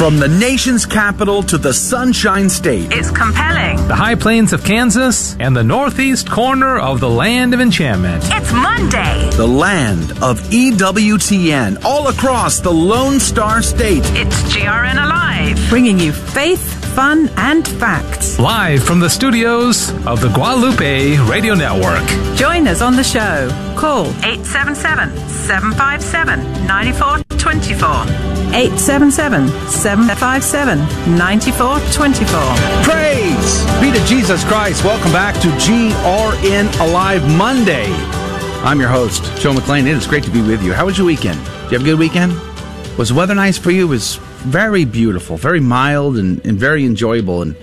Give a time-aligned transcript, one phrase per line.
[0.00, 2.90] From the nation's capital to the Sunshine State.
[2.90, 3.86] It's compelling.
[3.86, 8.24] The high plains of Kansas and the northeast corner of the land of enchantment.
[8.28, 9.28] It's Monday.
[9.36, 14.00] The land of EWTN all across the Lone Star State.
[14.16, 15.62] It's GRN Alive.
[15.68, 18.38] Bringing you faith, fun, and facts.
[18.38, 22.06] Live from the studios of the Guadalupe Radio Network.
[22.38, 23.50] Join us on the show.
[23.76, 28.39] Call 877 757 9424.
[28.52, 30.78] 877 757
[31.16, 32.82] 9424.
[32.82, 34.84] Praise be to Jesus Christ.
[34.84, 37.86] Welcome back to GRN Alive Monday.
[38.62, 39.86] I'm your host, Joe McLean.
[39.86, 40.72] It is great to be with you.
[40.72, 41.38] How was your weekend?
[41.44, 42.32] Did you have a good weekend?
[42.98, 43.86] Was the weather nice for you?
[43.86, 47.42] It was very beautiful, very mild, and, and very enjoyable.
[47.42, 47.56] And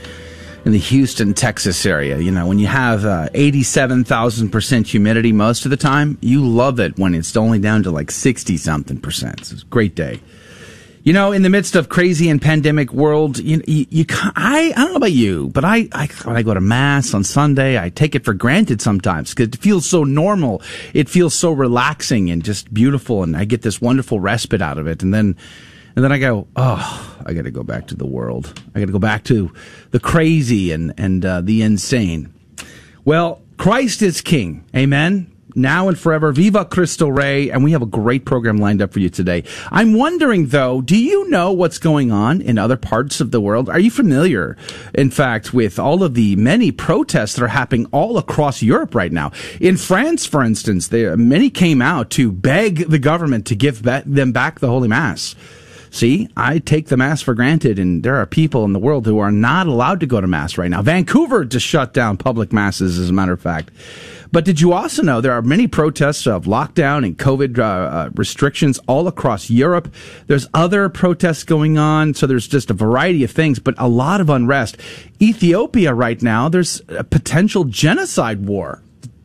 [0.68, 2.18] in the Houston, Texas area.
[2.18, 6.98] You know, when you have uh, 87,000% humidity most of the time, you love it
[7.00, 9.40] when it's only down to like 60 something percent.
[9.40, 10.20] It's a great day.
[11.08, 14.84] You know, in the midst of crazy and pandemic world, you, you, you I, I
[14.84, 17.88] don't know about you, but I, I, when I go to mass on Sunday, I
[17.88, 20.62] take it for granted sometimes because it feels so normal.
[20.94, 23.24] It feels so relaxing and just beautiful.
[23.24, 25.02] And I get this wonderful respite out of it.
[25.02, 25.38] And then,
[25.96, 28.62] and then I go, oh, I got to go back to the world.
[28.76, 29.54] I got to go back to
[29.92, 32.34] the crazy and, and, uh, the insane.
[33.06, 34.66] Well, Christ is King.
[34.76, 36.32] Amen now and forever.
[36.32, 37.50] Viva Cristo Rey.
[37.50, 39.44] And we have a great program lined up for you today.
[39.72, 43.70] I'm wondering though, do you know what's going on in other parts of the world?
[43.70, 44.56] Are you familiar,
[44.94, 49.12] in fact, with all of the many protests that are happening all across Europe right
[49.12, 49.32] now?
[49.60, 54.60] In France, for instance, many came out to beg the government to give them back
[54.60, 55.36] the Holy Mass.
[55.90, 59.20] See, I take the Mass for granted, and there are people in the world who
[59.20, 60.82] are not allowed to go to Mass right now.
[60.82, 63.72] Vancouver just shut down public Masses, as a matter of fact.
[64.32, 68.10] But did you also know there are many protests of lockdown and COVID uh, uh,
[68.16, 69.94] restrictions all across Europe?
[70.28, 74.20] There's other protests going on, so there's just a variety of things, but a lot
[74.20, 74.78] of unrest.
[75.22, 78.82] Ethiopia right now, there's a potential genocide war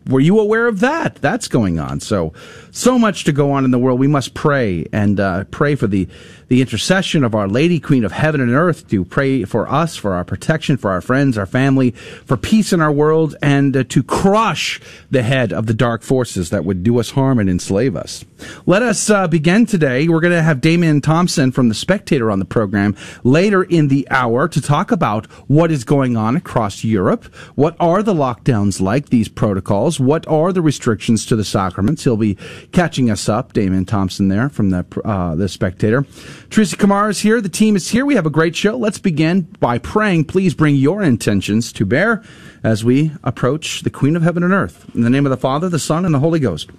[0.06, 1.16] were you aware of that?
[1.16, 2.00] That's going on.
[2.00, 2.32] So,
[2.72, 4.00] so much to go on in the world.
[4.00, 6.08] We must pray and uh, pray for the
[6.52, 10.12] the intercession of Our Lady, Queen of Heaven and Earth, to pray for us, for
[10.12, 14.02] our protection, for our friends, our family, for peace in our world, and uh, to
[14.02, 14.78] crush
[15.10, 18.26] the head of the dark forces that would do us harm and enslave us.
[18.66, 20.08] Let us uh, begin today.
[20.08, 24.06] We're going to have Damian Thompson from The Spectator on the program later in the
[24.10, 27.34] hour to talk about what is going on across Europe.
[27.54, 29.98] What are the lockdowns like, these protocols?
[29.98, 32.04] What are the restrictions to the sacraments?
[32.04, 32.36] He'll be
[32.70, 36.06] catching us up, Damian Thompson there from the, uh, the Spectator.
[36.50, 37.40] Teresa Kamara is here.
[37.40, 38.06] The team is here.
[38.06, 38.76] We have a great show.
[38.76, 40.26] Let's begin by praying.
[40.26, 42.22] Please bring your intentions to bear
[42.62, 44.86] as we approach the Queen of Heaven and Earth.
[44.94, 46.70] In the name of the Father, the Son, and the Holy Ghost.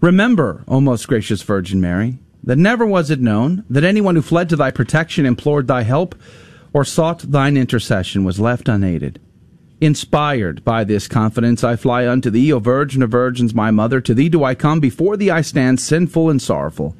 [0.00, 4.50] Remember, O most gracious Virgin Mary, that never was it known that anyone who fled
[4.50, 6.14] to thy protection, implored thy help,
[6.74, 9.20] or sought thine intercession was left unaided.
[9.84, 14.00] Inspired by this confidence, I fly unto thee, O Virgin of Virgins, my mother.
[14.00, 16.96] To thee do I come, before thee I stand, sinful and sorrowful.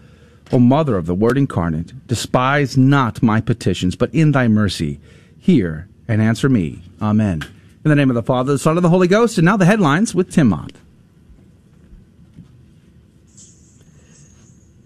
[0.52, 5.00] O Mother of the Word incarnate, despise not my petitions, but in thy mercy
[5.38, 6.82] hear and answer me.
[7.00, 7.40] Amen.
[7.86, 9.38] In the name of the Father, the Son, and the Holy Ghost.
[9.38, 10.72] And now the headlines with Tim Mott.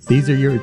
[0.07, 0.63] These are your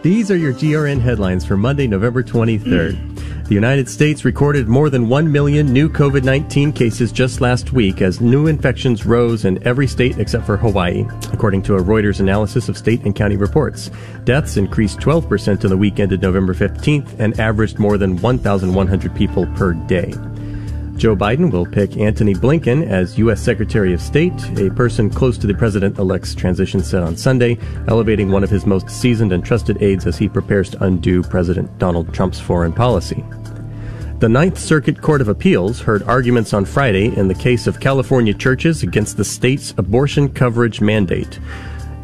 [0.00, 3.13] these are your GRN headlines for Monday, November 23rd.
[3.46, 8.00] The United States recorded more than 1 million new COVID 19 cases just last week
[8.00, 12.70] as new infections rose in every state except for Hawaii, according to a Reuters analysis
[12.70, 13.90] of state and county reports.
[14.24, 19.46] Deaths increased 12% in the week ended November 15th and averaged more than 1,100 people
[19.48, 20.14] per day.
[20.96, 23.40] Joe Biden will pick Antony Blinken as U.S.
[23.40, 28.30] Secretary of State, a person close to the president elect's transition said on Sunday, elevating
[28.30, 32.14] one of his most seasoned and trusted aides as he prepares to undo President Donald
[32.14, 33.24] Trump's foreign policy.
[34.20, 38.32] The Ninth Circuit Court of Appeals heard arguments on Friday in the case of California
[38.32, 41.40] churches against the state's abortion coverage mandate.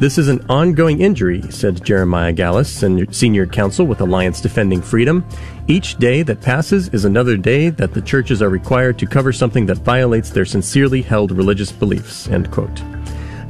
[0.01, 5.23] This is an ongoing injury, said Jeremiah Galus, senior counsel with Alliance Defending Freedom.
[5.71, 9.65] Each day that passes is another day that the churches are required to cover something
[9.67, 12.27] that violates their sincerely held religious beliefs.
[12.27, 12.81] End quote.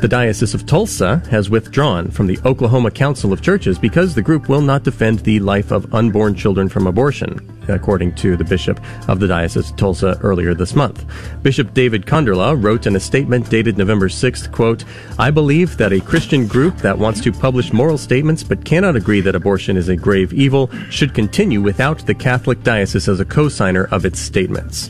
[0.01, 4.49] The Diocese of Tulsa has withdrawn from the Oklahoma Council of Churches because the group
[4.49, 7.37] will not defend the life of unborn children from abortion,
[7.67, 11.05] according to the Bishop of the Diocese of Tulsa earlier this month.
[11.43, 14.85] Bishop David Konderla wrote in a statement dated November 6th, quote,
[15.19, 19.21] I believe that a Christian group that wants to publish moral statements but cannot agree
[19.21, 23.83] that abortion is a grave evil should continue without the Catholic Diocese as a co-signer
[23.91, 24.89] of its statements.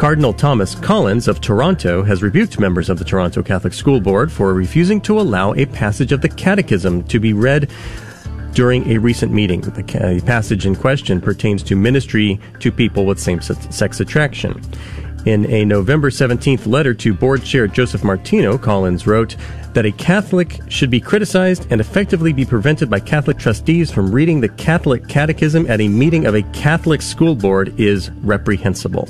[0.00, 4.54] Cardinal Thomas Collins of Toronto has rebuked members of the Toronto Catholic School Board for
[4.54, 7.70] refusing to allow a passage of the Catechism to be read
[8.54, 9.60] during a recent meeting.
[9.60, 14.62] The passage in question pertains to ministry to people with same sex attraction.
[15.26, 19.36] In a November 17th letter to board chair Joseph Martino, Collins wrote
[19.74, 24.40] that a Catholic should be criticized and effectively be prevented by Catholic trustees from reading
[24.40, 29.06] the Catholic Catechism at a meeting of a Catholic school board is reprehensible.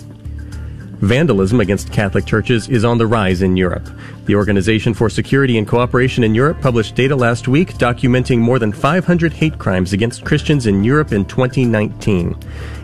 [1.01, 3.89] Vandalism against Catholic churches is on the rise in Europe.
[4.27, 8.71] The Organization for Security and Cooperation in Europe published data last week documenting more than
[8.71, 12.37] 500 hate crimes against Christians in Europe in 2019.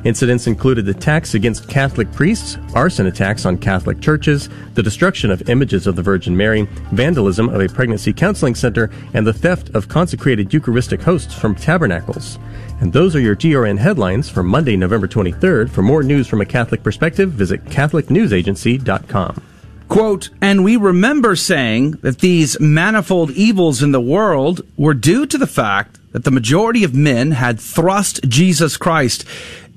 [0.04, 5.86] Incidents included attacks against Catholic priests, arson attacks on Catholic churches, the destruction of images
[5.86, 10.54] of the Virgin Mary, vandalism of a pregnancy counseling center, and the theft of consecrated
[10.54, 12.38] Eucharistic hosts from tabernacles.
[12.81, 15.70] And those are your GRN headlines for Monday, November 23rd.
[15.70, 19.43] For more news from a Catholic perspective, visit CatholicNewsAgency.com.
[19.88, 25.38] Quote, and we remember saying that these manifold evils in the world were due to
[25.38, 29.25] the fact that the majority of men had thrust Jesus Christ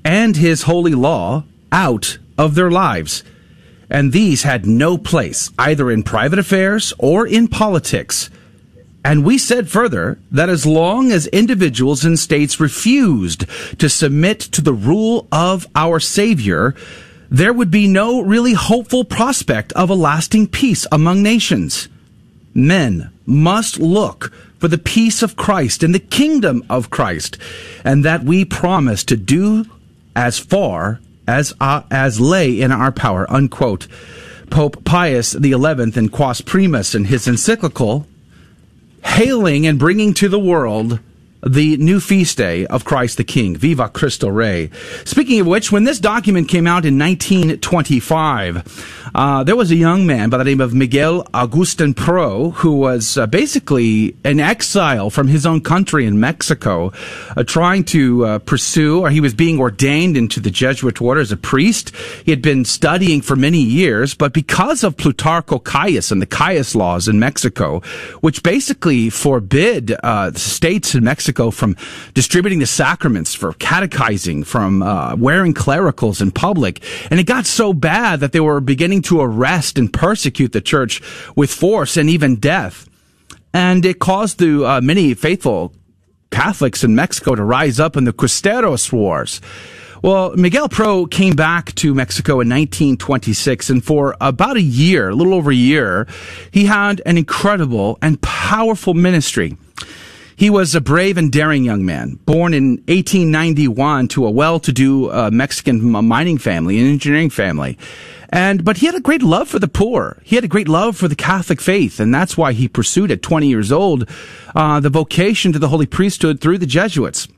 [0.04, 3.22] and his holy law out of their lives.
[3.88, 8.30] And these had no place either in private affairs or in politics.
[9.04, 13.46] And we said further that as long as individuals and states refused
[13.78, 16.74] to submit to the rule of our Savior,
[17.30, 21.88] there would be no really hopeful prospect of a lasting peace among nations.
[22.52, 27.38] Men must look for the peace of Christ and the kingdom of Christ,
[27.84, 29.64] and that we promise to do
[30.14, 33.30] as far as uh, as lay in our power.
[33.30, 33.86] Unquote.
[34.50, 38.08] Pope Pius XI in Quas Primas in his encyclical
[39.02, 41.00] hailing and bringing to the world
[41.42, 43.56] the new feast day of Christ the King.
[43.56, 44.70] Viva Cristo Rey.
[45.04, 50.06] Speaking of which, when this document came out in 1925, uh, there was a young
[50.06, 55.28] man by the name of Miguel Agustin Pro who was uh, basically an exile from
[55.28, 56.92] his own country in Mexico,
[57.36, 61.32] uh, trying to uh, pursue, or he was being ordained into the Jesuit order as
[61.32, 61.94] a priest.
[62.24, 66.74] He had been studying for many years, but because of Plutarco Calles and the Calles
[66.74, 67.80] laws in Mexico,
[68.20, 71.76] which basically forbid uh, states in Mexico from
[72.14, 77.72] distributing the sacraments, for catechizing, from uh, wearing clericals in public, and it got so
[77.72, 81.00] bad that they were beginning to arrest and persecute the church
[81.36, 82.88] with force and even death.
[83.52, 85.72] And it caused the uh, many faithful
[86.30, 89.40] Catholics in Mexico to rise up in the Cristeros Wars.
[90.02, 95.14] Well, Miguel Pro came back to Mexico in 1926, and for about a year, a
[95.14, 96.06] little over a year,
[96.52, 99.58] he had an incredible and powerful ministry.
[100.40, 105.30] He was a brave and daring young man, born in 1891 to a well-to-do uh,
[105.30, 107.76] Mexican mining family, an engineering family.
[108.30, 110.18] And, but he had a great love for the poor.
[110.24, 112.00] He had a great love for the Catholic faith.
[112.00, 114.08] And that's why he pursued at 20 years old,
[114.54, 117.28] uh, the vocation to the holy priesthood through the Jesuits.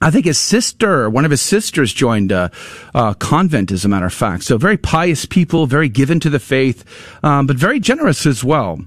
[0.00, 2.50] I think his sister, one of his sisters joined a,
[2.94, 4.44] a, convent, as a matter of fact.
[4.44, 6.82] So very pious people, very given to the faith,
[7.22, 8.80] um, but very generous as well.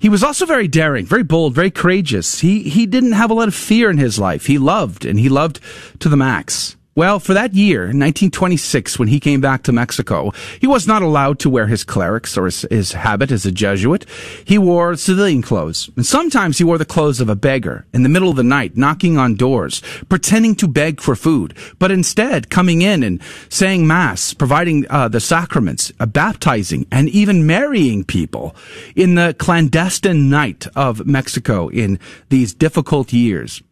[0.00, 2.40] He was also very daring, very bold, very courageous.
[2.40, 4.46] He, he didn't have a lot of fear in his life.
[4.46, 5.60] He loved, and he loved
[5.98, 6.74] to the max.
[7.00, 11.38] Well, for that year, 1926, when he came back to Mexico, he was not allowed
[11.38, 14.04] to wear his clerics or his, his, habit as a Jesuit.
[14.44, 15.88] He wore civilian clothes.
[15.96, 18.76] And sometimes he wore the clothes of a beggar in the middle of the night,
[18.76, 19.80] knocking on doors,
[20.10, 25.20] pretending to beg for food, but instead coming in and saying mass, providing uh, the
[25.20, 28.54] sacraments, uh, baptizing, and even marrying people
[28.94, 33.62] in the clandestine night of Mexico in these difficult years.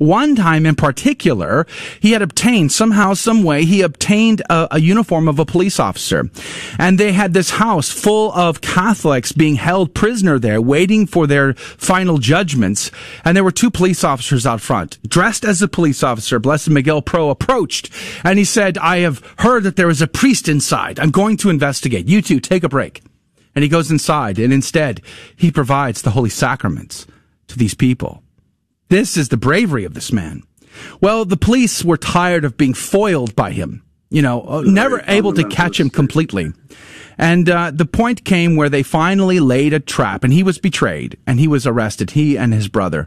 [0.00, 1.66] One time in particular,
[2.00, 6.30] he had obtained somehow, some way, he obtained a, a, uniform of a police officer.
[6.78, 11.52] And they had this house full of Catholics being held prisoner there, waiting for their
[11.52, 12.90] final judgments.
[13.26, 14.98] And there were two police officers out front.
[15.06, 17.90] Dressed as a police officer, Blessed Miguel Pro approached
[18.24, 20.98] and he said, I have heard that there is a priest inside.
[20.98, 22.08] I'm going to investigate.
[22.08, 23.02] You two, take a break.
[23.54, 25.02] And he goes inside and instead
[25.36, 27.06] he provides the holy sacraments
[27.48, 28.22] to these people.
[28.90, 30.42] This is the bravery of this man.
[31.00, 35.32] Well, the police were tired of being foiled by him, you know, uh, never able
[35.34, 36.52] to catch him completely.
[37.16, 41.18] And uh, the point came where they finally laid a trap, and he was betrayed,
[41.24, 43.06] and he was arrested, he and his brother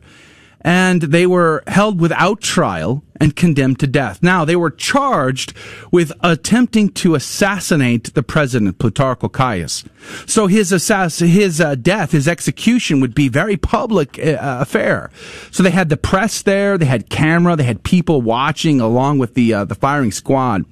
[0.63, 4.24] and they were held without trial and condemned to death.
[4.24, 5.53] Now, they were charged
[5.91, 9.84] with attempting to assassinate the president, Plutarco Calles.
[10.25, 15.10] So his assass- his uh, death, his execution would be very public uh, affair.
[15.51, 19.34] So they had the press there, they had camera, they had people watching along with
[19.34, 20.65] the uh, the firing squad.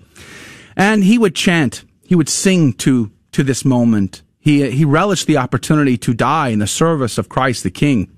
[0.75, 5.37] And he would chant, he would sing to to this moment he, he relished the
[5.37, 8.09] opportunity to die in the service of Christ the King.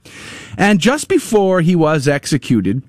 [0.58, 2.82] And just before he was executed,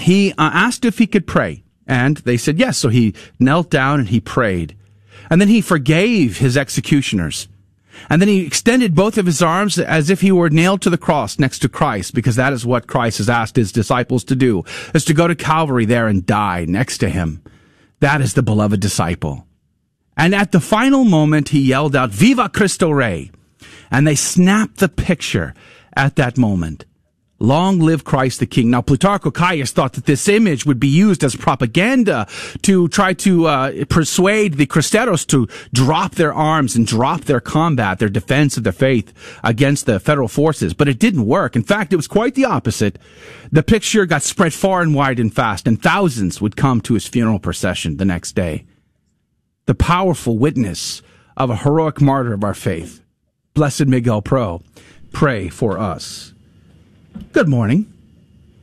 [0.00, 1.62] he uh, asked if he could pray.
[1.86, 2.76] And they said yes.
[2.76, 4.76] So he knelt down and he prayed.
[5.30, 7.46] And then he forgave his executioners.
[8.10, 10.98] And then he extended both of his arms as if he were nailed to the
[10.98, 14.64] cross next to Christ, because that is what Christ has asked his disciples to do,
[14.92, 17.42] is to go to Calvary there and die next to him.
[18.00, 19.46] That is the beloved disciple.
[20.16, 23.30] And at the final moment, he yelled out, Viva Cristo Rey!
[23.90, 25.54] And they snapped the picture
[25.96, 26.84] at that moment.
[27.38, 28.70] Long live Christ the King.
[28.70, 32.26] Now, Plutarch Calles thought that this image would be used as propaganda
[32.62, 37.98] to try to uh, persuade the Cristeros to drop their arms and drop their combat,
[37.98, 39.12] their defense of the faith
[39.44, 40.72] against the federal forces.
[40.72, 41.56] But it didn't work.
[41.56, 42.98] In fact, it was quite the opposite.
[43.52, 47.06] The picture got spread far and wide and fast, and thousands would come to his
[47.06, 48.64] funeral procession the next day.
[49.66, 51.02] The powerful witness
[51.36, 53.02] of a heroic martyr of our faith.
[53.52, 54.62] Blessed Miguel Pro,
[55.12, 56.32] pray for us.
[57.32, 57.92] Good morning.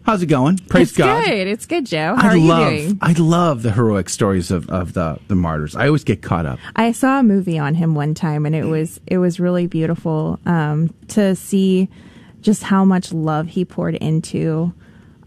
[0.05, 0.59] How's it going?
[0.69, 1.25] Praise it's God.
[1.25, 1.47] good.
[1.47, 2.15] It's good, Joe.
[2.15, 2.99] How I are love, you doing?
[3.01, 5.75] I love the heroic stories of, of the, the martyrs.
[5.75, 6.59] I always get caught up.
[6.75, 10.39] I saw a movie on him one time, and it was it was really beautiful
[10.45, 11.89] um, to see
[12.41, 14.73] just how much love he poured into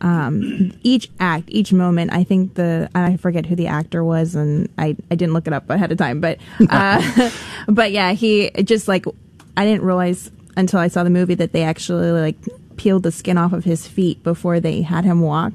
[0.01, 2.13] um, each act, each moment.
[2.13, 5.53] I think the I forget who the actor was, and I, I didn't look it
[5.53, 6.39] up ahead of time, but
[6.71, 7.31] uh,
[7.69, 9.07] but yeah, he just like
[9.57, 12.37] I didn't realize until I saw the movie that they actually like
[12.77, 15.53] peeled the skin off of his feet before they had him walk.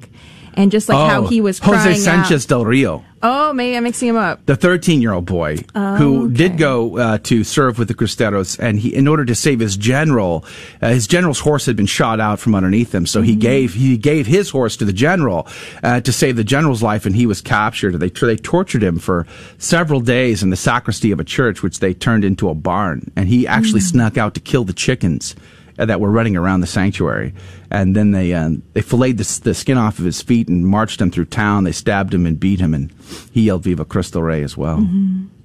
[0.53, 2.49] And just like how he was Oh, Jose crying Sanchez out.
[2.49, 3.05] del Rio.
[3.23, 4.45] Oh, maybe I'm mixing him up.
[4.47, 8.57] the 13 year old boy Oh, who did go uh, to serve with the Cristeros,
[8.59, 10.43] and he, in order to save his general,
[10.81, 13.05] uh, his general's horse had been shot out from underneath him.
[13.05, 13.39] So he Mm-hmm.
[13.39, 15.47] gave he gave his horse to the general
[15.83, 17.99] uh, to save the general's life, and he was captured.
[17.99, 19.25] They they tortured him for
[19.57, 23.27] several days in the sacristy of a church, which they turned into a barn, and
[23.29, 23.91] he actually Mm.
[23.91, 25.35] snuck out to kill the chickens
[25.79, 27.33] uh, that were running around the sanctuary.
[27.71, 30.99] And then they uh, they filleted the, the skin off of his feet and marched
[30.99, 31.63] him through town.
[31.63, 32.91] They stabbed him and beat him, and
[33.31, 34.85] he yelled "Viva Cristo Rey" as well.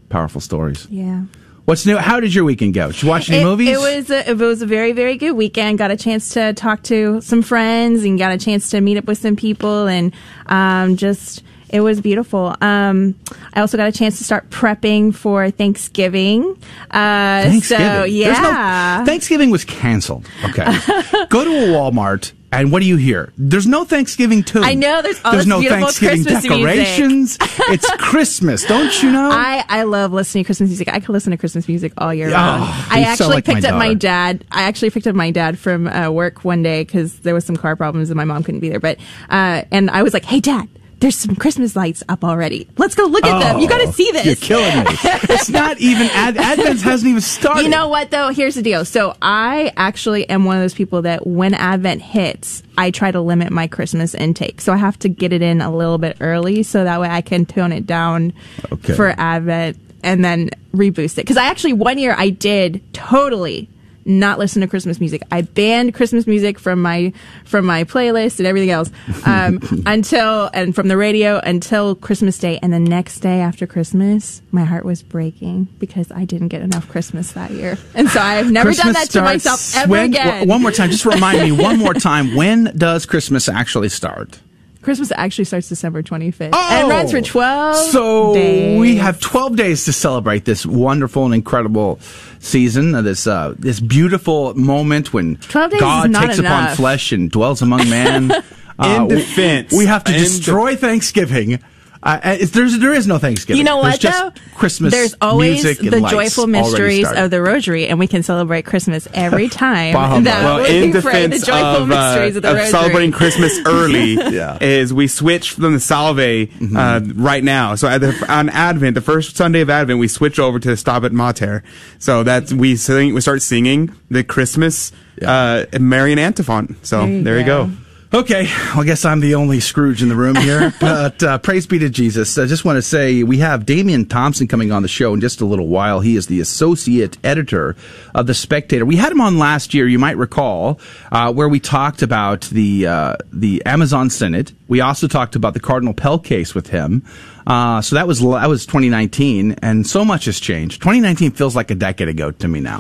[0.09, 0.87] Powerful stories.
[0.91, 1.23] Yeah.
[1.67, 1.97] What's new?
[1.97, 2.93] How did your weekend go?
[2.93, 3.69] Did you watch any it, movies?
[3.69, 5.79] It was a, it was a very very good weekend.
[5.79, 9.07] Got a chance to talk to some friends and got a chance to meet up
[9.07, 10.13] with some people and
[10.47, 11.43] um, just
[11.77, 12.57] it was beautiful.
[12.61, 13.15] Um,
[13.53, 16.57] I also got a chance to start prepping for Thanksgiving.
[16.91, 17.87] Uh, Thanksgiving.
[17.87, 18.99] So yeah.
[19.01, 20.27] no, Thanksgiving was canceled.
[20.45, 20.65] Okay.
[21.29, 22.33] Go to a Walmart.
[22.53, 23.33] And what do you hear?
[23.37, 24.63] There's no Thanksgiving tune.
[24.63, 27.39] I know, there's all There's no beautiful Thanksgiving Christmas decorations.
[27.41, 29.29] it's Christmas, don't you know?
[29.31, 30.89] I, I love listening to Christmas music.
[30.89, 32.63] I could listen to Christmas music all year Oh, round.
[32.89, 34.45] I actually like my picked up my dad.
[34.53, 37.57] I actually picked up my dad from uh, work one day because there was some
[37.57, 38.81] car problems and my mom couldn't be there.
[38.81, 40.69] But uh, and I was like, "Hey, Dad,
[41.01, 42.69] there's some Christmas lights up already.
[42.79, 43.61] Let's go look at them.
[43.61, 44.91] You got to oh, see this." Oh, You're killing me.
[45.03, 47.63] it's not even Ad- Advent hasn't even started.
[47.65, 48.31] You know what though?
[48.31, 48.85] Here's the deal.
[48.85, 53.21] So I actually am one of those people that when Advent hits, I try to
[53.21, 54.61] limit my Christmas intake.
[54.61, 57.21] So I have to get it in a little bit early so that way I
[57.21, 58.33] can tone it down
[58.73, 58.95] Okay.
[58.95, 61.27] for Advent and then reboost it.
[61.27, 63.69] Cause I actually one year I did totally
[64.07, 65.23] not listen to Christmas music.
[65.33, 67.13] I banned Christmas music from my
[67.45, 68.91] from my playlist and everything else
[69.27, 72.59] um, until and from the radio until Christmas Day.
[72.63, 76.89] And the next day after Christmas, my heart was breaking because I didn't get enough
[76.89, 80.27] Christmas that year, and so I've never done that to myself ever when- again.
[80.27, 82.35] w- One more time, just remind me one more time.
[82.37, 84.41] When does Christmas actually start?
[84.87, 87.91] Christmas actually starts December 25th and runs for 12 Oh!
[87.91, 88.79] So days.
[88.79, 91.99] we have 12 days to celebrate this wonderful and incredible
[92.39, 96.77] season, uh, this uh, this beautiful moment when 12 days God is not takes upon
[96.77, 98.31] flesh and dwells among man.
[98.79, 99.73] Uh, In defense.
[99.73, 101.59] we have to In destroy Thanksgiving.
[102.07, 103.59] Uh, uh, there's, there is no Thanksgiving.
[103.59, 104.43] You know There's what just though?
[104.57, 108.63] Christmas There's always music the lights joyful mysteries of the Rosary, and we can celebrate
[108.65, 109.93] Christmas every time.
[109.93, 110.25] Bah humbug.
[110.33, 112.71] that well, we in pray the defense joyful of, uh, mysteries of the of Rosary.
[112.71, 114.57] celebrating Christmas early, Yeah.
[114.61, 116.77] is we switch from the Salve Mm-hmm.
[116.77, 117.75] uh, right now.
[117.75, 121.11] So at the, on Advent, the first Sunday of Advent, we switch over to Stabat
[121.13, 121.65] Mater.
[121.99, 126.77] So that's we sing, we start singing the Christmas uh, Marian antiphon.
[126.83, 127.67] So There you there you go.
[127.67, 127.73] go.
[128.15, 131.67] Okay, well, I guess I'm the only Scrooge in the room here, but uh, praise
[131.67, 132.39] be to Jesus.
[132.39, 135.41] I just want to say we have Damian Thompson coming on the show in just
[135.41, 135.99] a little while.
[135.99, 137.75] He is the associate editor
[138.15, 138.87] of The Spectator.
[138.87, 140.79] We had him on last year, you might recall,
[141.11, 144.53] uh, where we talked about the uh, the Amazon Synod.
[144.69, 147.05] We also talked about the Cardinal Pell case with him.
[147.47, 150.83] Uh, so that was that was 2019, and so much has changed.
[150.83, 152.79] 2019 feels like a decade ago to me now.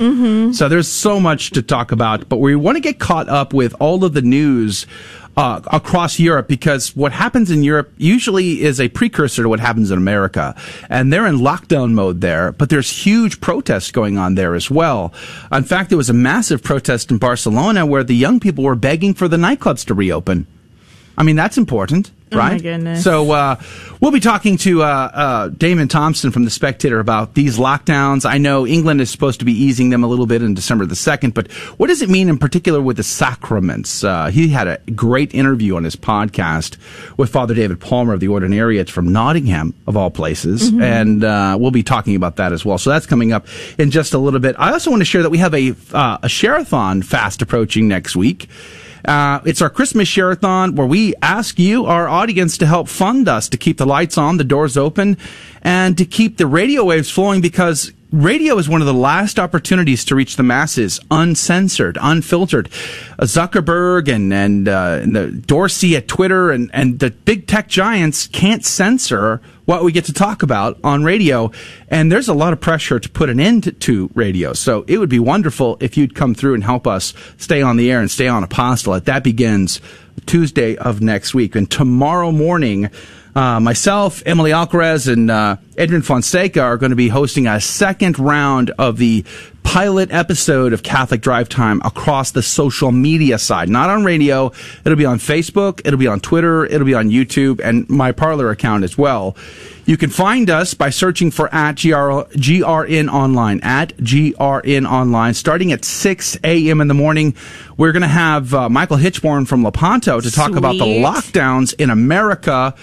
[0.52, 3.74] So there's so much to talk about, but we want to get caught up with
[3.78, 4.86] all of the news
[5.36, 9.90] uh, across Europe because what happens in Europe usually is a precursor to what happens
[9.90, 10.54] in America.
[10.88, 15.12] And they're in lockdown mode there, but there's huge protests going on there as well.
[15.52, 19.14] In fact, there was a massive protest in Barcelona where the young people were begging
[19.14, 20.46] for the nightclubs to reopen.
[21.18, 22.10] I mean, that's important.
[22.32, 22.60] Oh, right?
[22.60, 23.04] goodness.
[23.04, 23.60] So uh,
[24.00, 28.26] we'll be talking to uh, uh, Damian Thompson from the Spectator about these lockdowns.
[28.28, 30.96] I know England is supposed to be easing them a little bit in December the
[30.96, 34.02] second, but what does it mean in particular with the sacraments?
[34.02, 36.76] Uh, he had a great interview on his podcast
[37.16, 40.82] with Father David Palmer of the Ordinariate from Nottingham, of all places, Mm-hmm.
[40.82, 42.78] and uh, we'll be talking about that as well.
[42.78, 43.46] So that's coming up
[43.78, 44.56] in just a little bit.
[44.58, 48.16] I also want to share that we have a uh, a share-a-thon fast approaching next
[48.16, 48.48] week.
[49.06, 53.48] Uh, it's our Christmas Share-a-thon where we ask you, our audience, to help fund us
[53.48, 55.16] to keep the lights on, the doors open,
[55.62, 60.04] and to keep the radio waves flowing because radio is one of the last opportunities
[60.06, 62.68] to reach the masses uncensored, unfiltered.
[63.18, 67.68] Uh, Zuckerberg and, and, uh, and the Dorsey at Twitter and, and the big tech
[67.68, 71.52] giants can't censor what we get to talk about on radio.
[71.88, 74.52] And there's a lot of pressure to put an end to, radio.
[74.54, 77.90] So it would be wonderful if you'd come through and help us stay on the
[77.90, 79.04] air and stay on apostolate.
[79.04, 79.80] That begins
[80.24, 81.54] Tuesday of next week.
[81.54, 82.90] And tomorrow morning,
[83.36, 88.18] uh, myself, Emily Alcaraz, and uh, Edwin Fonseca are going to be hosting a second
[88.18, 89.26] round of the
[89.62, 93.68] pilot episode of Catholic Drive Time across the social media side.
[93.68, 94.52] Not on radio.
[94.84, 95.82] It'll be on Facebook.
[95.84, 96.64] It'll be on Twitter.
[96.64, 99.36] It'll be on YouTube and my Parler account as well.
[99.84, 105.72] You can find us by searching for at GR, GRN Online, at GRN Online, starting
[105.72, 106.80] at 6 a.m.
[106.80, 107.36] in the morning.
[107.76, 111.90] We're going to have uh, Michael Hichborn from Lepanto to talk about the lockdowns in
[111.90, 112.74] America.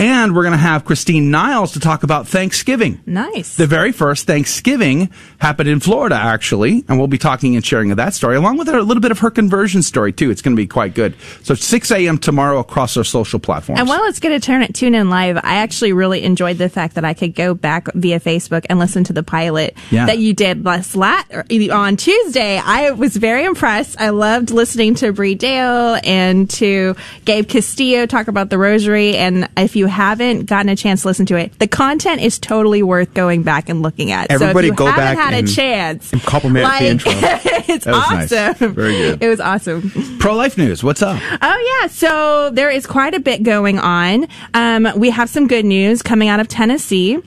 [0.00, 3.00] And we're going to have Christine Niles to talk about Thanksgiving.
[3.04, 3.56] Nice.
[3.56, 7.98] The very first Thanksgiving happened in Florida, actually, and we'll be talking and sharing of
[7.98, 10.30] that story, along with a little bit of her conversion story, too.
[10.30, 11.14] It's going to be quite good.
[11.42, 12.16] So 6 a.m.
[12.16, 13.78] tomorrow across our social platforms.
[13.78, 16.70] And while it's going to turn it Tune In Live, I actually really enjoyed the
[16.70, 20.06] fact that I could go back via Facebook and listen to the pilot Yeah.
[20.06, 21.30] that you did last lat
[21.70, 22.56] on Tuesday.
[22.58, 24.00] I was very impressed.
[24.00, 26.96] I loved listening to Bree Dale and to
[27.26, 29.16] Gabe Castillo talk about the Rosary.
[29.16, 32.82] And if you haven't gotten a chance to listen to it, the content is totally
[32.82, 34.30] worth going back and looking at.
[34.30, 37.12] Everybody so if you go haven't back had and- a chance, and compliment the intro.
[37.14, 38.32] it's That was nice.
[38.32, 38.74] awesome.
[38.74, 39.22] Very good.
[39.22, 39.90] It was awesome.
[40.18, 40.82] Pro life news.
[40.82, 41.20] What's up?
[41.42, 44.26] Oh yeah, so there is quite a bit going on.
[44.54, 47.18] Um, we have some good news coming out of Tennessee.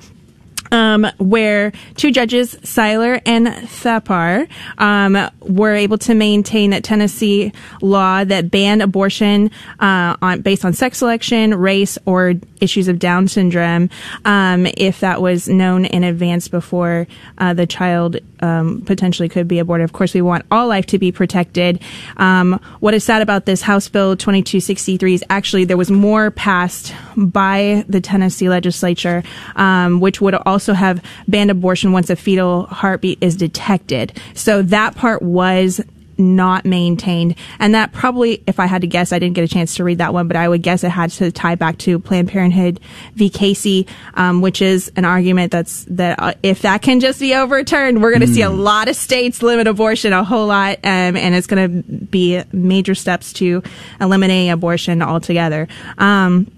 [0.73, 4.47] Um, where two judges, Seiler and Thapar,
[4.79, 10.73] um, were able to maintain that Tennessee law that banned abortion uh, on based on
[10.73, 13.89] sex selection, race, or issues of Down syndrome,
[14.25, 17.07] um, if that was known in advance before
[17.37, 19.85] uh, the child um, potentially could be aborted.
[19.85, 21.81] Of course, we want all life to be protected.
[22.17, 26.93] Um, what is sad about this House Bill 2263 is actually there was more passed
[27.15, 29.23] by the Tennessee legislature,
[29.55, 34.19] um, which would also have banned abortion once a fetal heartbeat is detected.
[34.33, 35.79] So that part was
[36.17, 37.35] not maintained.
[37.59, 39.97] And that probably, if I had to guess, I didn't get a chance to read
[39.97, 42.79] that one, but I would guess it had to tie back to Planned Parenthood
[43.15, 43.29] v.
[43.29, 48.01] Casey, um, which is an argument that's, that uh, if that can just be overturned,
[48.01, 50.77] we're going to see a lot of states limit abortion a whole lot.
[50.83, 53.63] Um, and it's going to be major steps to
[53.99, 55.67] eliminating abortion altogether.
[55.97, 56.51] Um,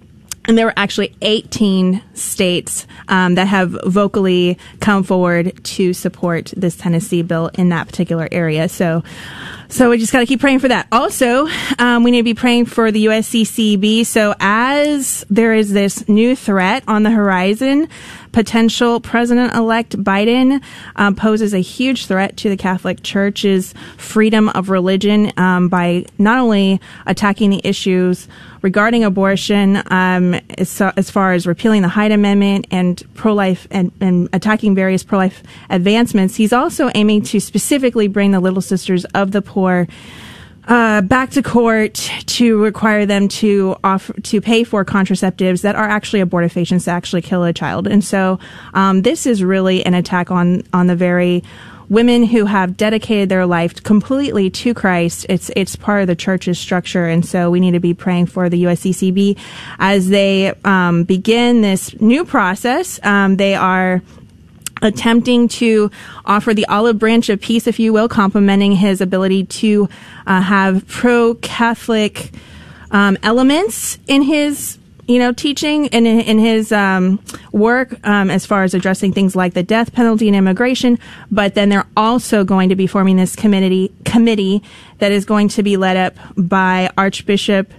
[0.47, 6.75] and there were actually 18 states um, that have vocally come forward to support this
[6.75, 8.69] Tennessee bill in that particular area.
[8.69, 9.03] So,
[9.69, 10.87] so we just got to keep praying for that.
[10.91, 11.47] Also,
[11.79, 14.05] um, we need to be praying for the USCCB.
[14.05, 17.87] So as there is this new threat on the horizon,
[18.35, 20.61] potential President-elect Biden
[20.97, 26.37] um, poses a huge threat to the Catholic Church's freedom of religion um, by not
[26.39, 28.27] only attacking the issues
[28.61, 34.27] regarding abortion, um, as, as far as repealing the Hyde Amendment and pro-life and, and
[34.33, 39.41] attacking various pro-life advancements, he's also aiming to specifically bring the Little Sisters of the
[39.41, 39.87] Poor
[40.67, 41.93] uh, back to court
[42.25, 47.21] to require them to offer to pay for contraceptives that are actually abortifacients that actually
[47.21, 47.87] kill a child.
[47.87, 48.39] And so,
[48.73, 51.43] um, this is really an attack on on the very
[51.89, 55.25] women who have dedicated their life completely to Christ.
[55.29, 58.49] It's it's part of the church's structure, and so we need to be praying for
[58.49, 59.37] the USCCB
[59.79, 62.99] as they um, begin this new process.
[63.03, 64.01] Um, they are
[64.85, 65.91] attempting to
[66.25, 69.89] offer the olive branch of peace, if you will, complimenting his ability to
[70.25, 72.31] uh, have pro-Catholic
[72.91, 77.21] um, elements in his you know, teaching and in, in his um,
[77.51, 80.97] work um, as far as addressing things like the death penalty and immigration.
[81.29, 84.63] But then they're also going to be forming this committee committee
[84.97, 87.71] that is going to be led up by Archbishop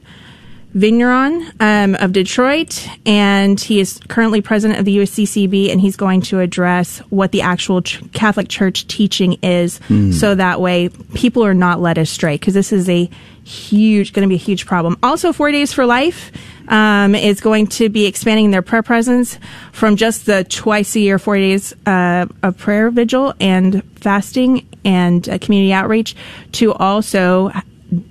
[0.76, 6.20] Vigneron um, of Detroit, and he is currently president of the USCCB, and he's going
[6.22, 9.80] to address what the actual ch- Catholic Church teaching is,
[10.12, 13.08] so that way people are not led astray, because this is a
[13.44, 14.98] huge, going to be a huge problem.
[15.02, 16.30] Also, Four Days for Life,
[16.68, 19.38] um, is going to be expanding their prayer presence
[19.72, 25.28] from just the twice a year, four days uh, of prayer vigil and fasting and
[25.28, 26.16] uh, community outreach
[26.52, 27.50] to also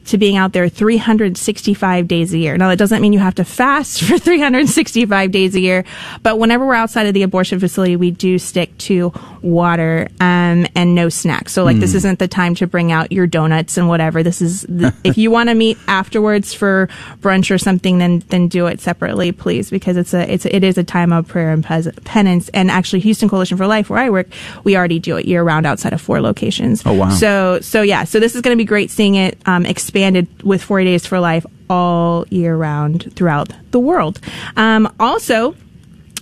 [0.06, 2.58] to being out there 365 days a year.
[2.58, 5.84] Now, that doesn't mean you have to fast for 365 days a year,
[6.24, 9.12] but whenever we're outside of the abortion facility, we do stick to
[9.46, 11.54] water um, and no snacks.
[11.54, 11.82] So, like, mm.
[11.82, 11.98] this hmm.
[11.98, 14.24] isn't the time to bring out your donuts and whatever.
[14.24, 16.90] This is the, if you want to meet afterwards for
[17.22, 20.64] brunch or something, then then do it separately, please, because it's a it's a, it
[20.64, 22.50] is a time of prayer and penance.
[22.50, 24.28] And actually, Houston Coalition for Life, where I work,
[24.64, 26.84] we already do it year round outside of four locations.
[26.86, 27.10] Oh wow!
[27.12, 29.38] So so yeah, so this is going to be great seeing it.
[29.46, 34.20] Um, expanded with 40 Days for Life all year round throughout the world.
[34.56, 35.56] Um, also,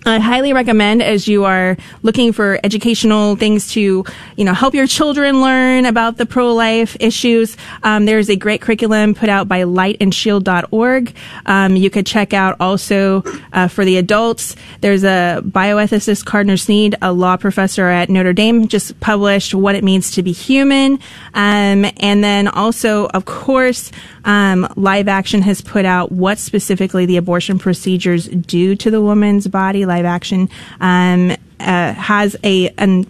[0.05, 4.03] I highly recommend as you are looking for educational things to,
[4.35, 7.55] you know, help your children learn about the pro-life issues.
[7.83, 11.15] Um, there's a great curriculum put out by lightandshield.org.
[11.45, 14.57] Um, you could check out also uh, for the adults.
[14.81, 19.85] There's a bioethicist, Carter Snead, a law professor at Notre Dame, just published what it
[19.85, 20.99] means to be human.
[21.33, 23.91] Um, and then also, of course,
[24.25, 29.47] um, Live Action has put out what specifically the abortion procedures do to the woman's
[29.47, 29.85] body.
[29.85, 33.05] Live Action um, uh, has a an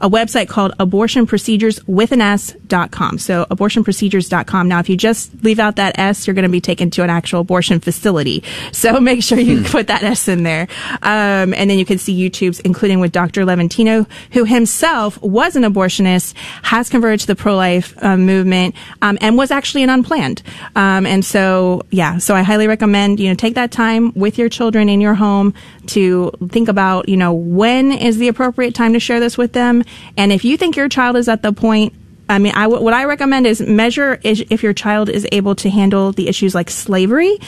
[0.00, 4.68] a website called abortionprocedureswithan So abortionprocedures.com.
[4.68, 7.10] Now, if you just leave out that S, you're going to be taken to an
[7.10, 8.42] actual abortion facility.
[8.72, 9.64] So make sure you hmm.
[9.64, 10.68] put that S in there.
[11.02, 13.44] Um, and then you can see YouTube's, including with Dr.
[13.44, 19.36] Levatino, who himself was an abortionist, has converted to the pro-life uh, movement, um, and
[19.36, 20.42] was actually an unplanned.
[20.76, 24.48] Um, and so, yeah, so I highly recommend, you know, take that time with your
[24.48, 25.54] children in your home
[25.86, 29.82] to think about, you know, when is the appropriate time to share this with them
[30.16, 31.94] and if you think your child is at the point
[32.28, 36.12] I mean, I, what I recommend is measure if your child is able to handle
[36.12, 37.38] the issues like slavery.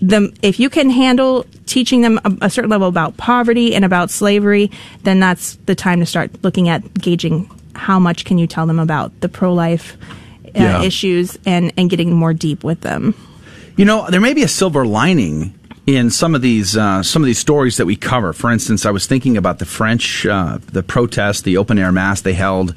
[0.00, 4.10] The, if you can handle teaching them a, a, certain level about poverty and about
[4.10, 4.70] slavery,
[5.02, 8.78] then that's the time to start looking at gauging how much can you tell them
[8.78, 9.96] about the pro-life
[10.46, 10.82] uh, yeah.
[10.82, 13.14] issues and, and getting more deep with them.
[13.76, 15.54] You know, there may be a silver lining
[15.86, 18.32] in some of these uh, some of these stories that we cover.
[18.32, 22.22] For instance, I was thinking about the French uh, the protest, the open air mass
[22.22, 22.74] they held,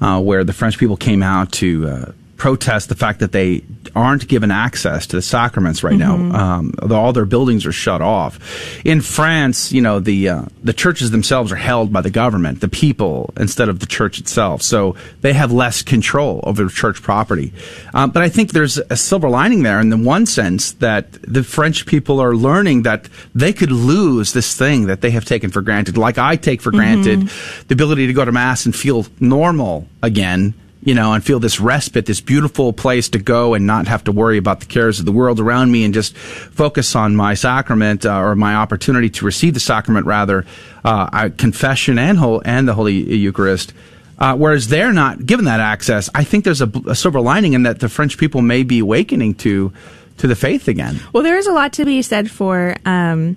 [0.00, 3.62] uh, where the French people came out to uh, protest the fact that they
[3.94, 6.32] aren't given access to the sacraments right mm-hmm.
[6.32, 6.56] now.
[6.56, 8.38] Um, all their buildings are shut off.
[8.84, 12.68] In France, you know, the uh, the churches themselves are held by the government, the
[12.68, 14.62] people, instead of the church itself.
[14.62, 17.52] So they have less control over church property.
[17.94, 21.42] Um, but I think there's a silver lining there in the one sense that the
[21.42, 25.62] French people are learning that they could lose this thing that they have taken for
[25.62, 27.02] granted, like I take for mm-hmm.
[27.02, 27.28] granted
[27.68, 31.60] the ability to go to mass and feel normal again you know, and feel this
[31.60, 35.06] respite, this beautiful place to go and not have to worry about the cares of
[35.06, 39.24] the world around me and just focus on my sacrament uh, or my opportunity to
[39.24, 40.46] receive the sacrament, rather,
[40.84, 43.72] uh, confession and, whole, and the Holy Eucharist.
[44.18, 47.64] Uh, whereas they're not given that access, I think there's a, a silver lining in
[47.64, 49.72] that the French people may be awakening to
[50.18, 50.98] to the faith again.
[51.12, 53.36] Well, there is a lot to be said for um,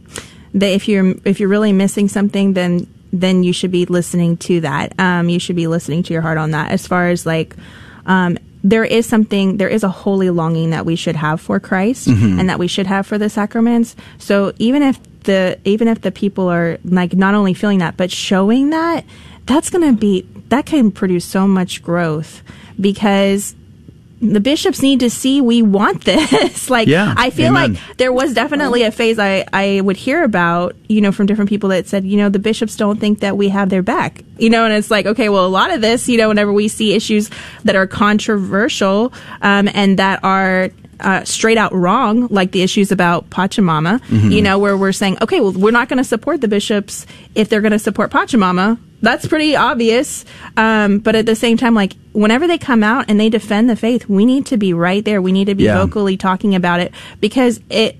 [0.56, 0.72] that.
[0.72, 4.94] If you're if you're really missing something, then then you should be listening to that.
[5.00, 6.72] Um, you should be listening to your heart on that.
[6.72, 7.56] As far as like,
[8.06, 12.08] um, there is something, there is a holy longing that we should have for Christ
[12.08, 12.40] mm-hmm.
[12.40, 13.96] and that we should have for the sacraments.
[14.18, 18.12] So even if the, even if the people are like not only feeling that, but
[18.12, 19.06] showing that,
[19.46, 22.44] that's going to be, that can produce so much growth
[22.80, 23.56] because
[24.22, 26.70] the bishops need to see we want this.
[26.70, 27.74] like, yeah, I feel amen.
[27.74, 31.50] like there was definitely a phase I, I would hear about, you know, from different
[31.50, 34.50] people that said, you know, the bishops don't think that we have their back, you
[34.50, 36.94] know, and it's like, okay, well, a lot of this, you know, whenever we see
[36.94, 37.32] issues
[37.64, 43.30] that are controversial, um, and that are uh, straight out wrong, like the issues about
[43.30, 44.32] Pachamama, mm-hmm.
[44.32, 47.50] you know, where we're saying, okay, well, we're not going to support the bishops if
[47.50, 48.78] they're going to support Pachamama.
[49.02, 50.26] That's pretty obvious.
[50.58, 53.76] Um, but at the same time, like, whenever they come out and they defend the
[53.76, 55.22] faith, we need to be right there.
[55.22, 55.84] We need to be yeah.
[55.84, 57.98] vocally talking about it because it,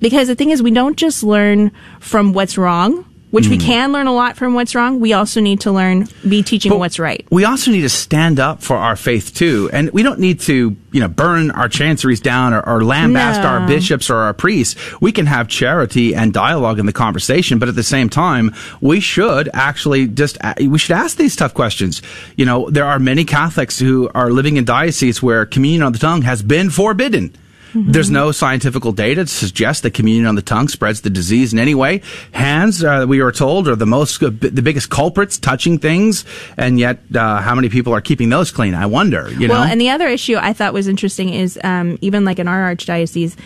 [0.00, 3.50] because the thing is, we don't just learn from what's wrong which mm.
[3.50, 5.00] we can learn a lot from what's wrong.
[5.00, 7.26] We also need to learn, be teaching but what's right.
[7.32, 9.68] We also need to stand up for our faith too.
[9.72, 13.48] And we don't need to, you know, burn our chanceries down or, or lambast no.
[13.48, 14.76] our bishops or our priests.
[15.00, 19.00] We can have charity and dialogue in the conversation, but at the same time, we
[19.00, 22.02] should actually just, we should ask these tough questions.
[22.36, 25.98] You know, there are many Catholics who are living in dioceses where communion on the
[25.98, 27.34] tongue has been forbidden
[27.74, 31.58] There's no scientific data to suggest that communion on the tongue spreads the disease in
[31.58, 32.02] any way.
[32.32, 36.24] Hands, uh, we are told, are the most, uh, the biggest culprits touching things,
[36.56, 38.74] and yet uh, how many people are keeping those clean?
[38.74, 39.30] I wonder.
[39.32, 39.70] You well, know?
[39.70, 43.36] and the other issue I thought was interesting is um, even like in our archdiocese,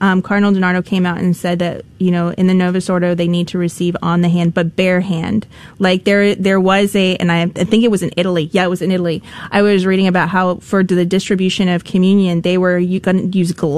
[0.00, 3.28] um, Cardinal DiNardo came out and said that you know in the Novus Ordo they
[3.28, 5.46] need to receive on the hand but bare hand.
[5.78, 8.48] Like there there was a and I, I think it was in Italy.
[8.52, 9.22] Yeah, it was in Italy.
[9.50, 13.38] I was reading about how for the distribution of communion they were you going to
[13.38, 13.73] use gloves,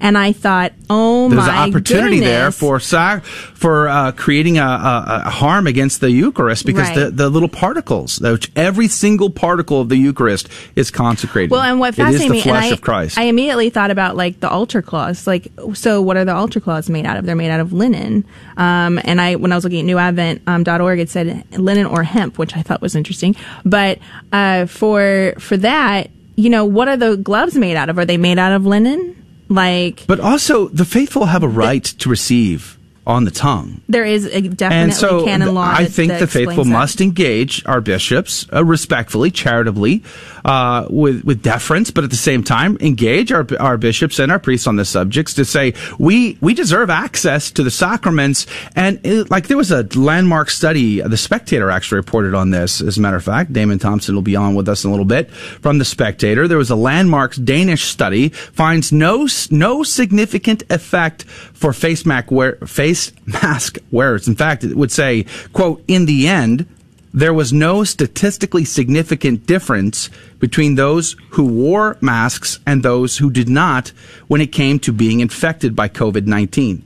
[0.00, 2.28] and I thought, oh There's my an opportunity goodness.
[2.30, 6.96] there for sac- for uh, creating a, a, a harm against the Eucharist because Right.
[6.98, 11.50] the, the little particles, which every single particle of the Eucharist is consecrated.
[11.50, 12.76] Well, and what fascinated me, and I.
[13.16, 15.26] I immediately thought about like the altar cloths.
[15.26, 17.26] Like, so what are the altar cloths made out of?
[17.26, 18.24] They're made out of linen.
[18.56, 21.86] Um, and I, when I was looking at newadvent.org, um, dot org, it said linen
[21.86, 23.36] or hemp, which I thought was interesting.
[23.64, 23.98] But
[24.32, 27.98] uh, for for that, you know, what are the gloves made out of?
[27.98, 29.16] Are they made out of linen?
[29.48, 33.80] Like, but also, the faithful have a right to receive on the tongue.
[33.88, 35.62] there is a definitely and so canon law.
[35.64, 36.70] I that- think that the faithful that.
[36.70, 40.04] must engage our bishops uh, respectfully, charitably,
[40.44, 44.38] uh, with with deference, but at the same time engage our our bishops and our
[44.38, 48.46] priests on the subjects to say we we deserve access to the sacraments.
[48.76, 52.80] And it, like there was a landmark study, the Spectator actually reported on this.
[52.80, 55.06] As a matter of fact, Damian Thompson will be on with us in a little
[55.06, 56.48] bit from the Spectator.
[56.48, 62.56] There was a landmark Danish study finds no no significant effect for face mask wear,
[62.66, 64.28] face mask wearers.
[64.28, 66.66] In fact, it would say, quote, in the end,
[67.14, 73.48] there was no statistically significant difference between those who wore masks and those who did
[73.48, 73.92] not
[74.28, 76.82] when it came to being infected by COVID-19.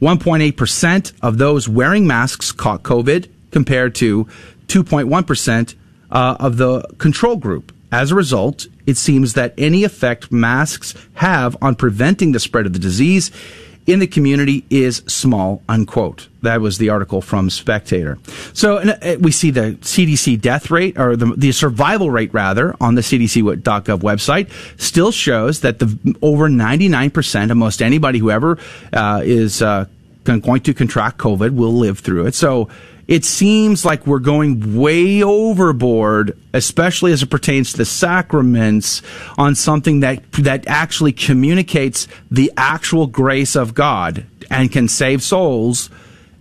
[0.00, 4.26] 1.8% of those wearing masks caught COVID compared to
[4.66, 5.74] 2.1%
[6.10, 7.72] uh, of the control group.
[7.90, 12.72] As a result, it seems that any effect masks have on preventing the spread of
[12.74, 13.30] the disease
[13.86, 16.28] in the community is small, unquote.
[16.42, 18.18] That was the article from Spectator.
[18.52, 22.94] So uh, we see the CDC death rate, or the, the survival rate rather, on
[22.94, 28.58] the CDC.gov website still shows that the over 99% of most anybody who ever
[28.92, 29.86] uh, is uh,
[30.24, 32.34] going to contract COVID will live through it.
[32.34, 32.68] So
[33.08, 39.02] it seems like we're going way overboard, especially as it pertains to the sacraments,
[39.38, 45.90] on something that that actually communicates the actual grace of God and can save souls.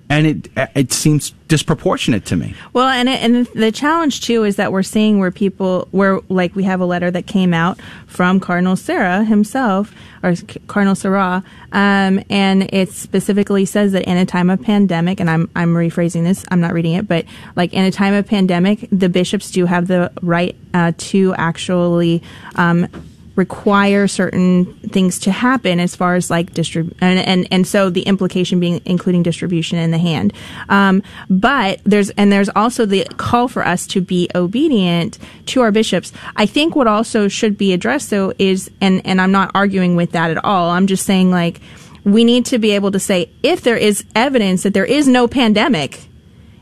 [0.07, 2.55] And it it seems disproportionate to me.
[2.73, 6.55] Well, and it, and the challenge too is that we're seeing where people where like
[6.55, 10.35] we have a letter that came out from Cardinal Sarah himself or
[10.67, 15.49] Cardinal Sarah, um, and it specifically says that in a time of pandemic, and I'm
[15.55, 19.09] I'm rephrasing this, I'm not reading it, but like in a time of pandemic, the
[19.09, 22.21] bishops do have the right uh, to actually.
[22.55, 22.87] Um,
[23.35, 28.03] require certain things to happen as far as like distrib and, and and so the
[28.03, 30.33] implication being including distribution in the hand.
[30.69, 35.71] Um, but there's and there's also the call for us to be obedient to our
[35.71, 36.13] bishops.
[36.35, 40.11] I think what also should be addressed though is and and i'm not arguing with
[40.11, 40.69] that at all.
[40.69, 41.59] I'm just saying like
[42.03, 45.27] we need to be able to say if there is evidence that there is no
[45.27, 46.07] pandemic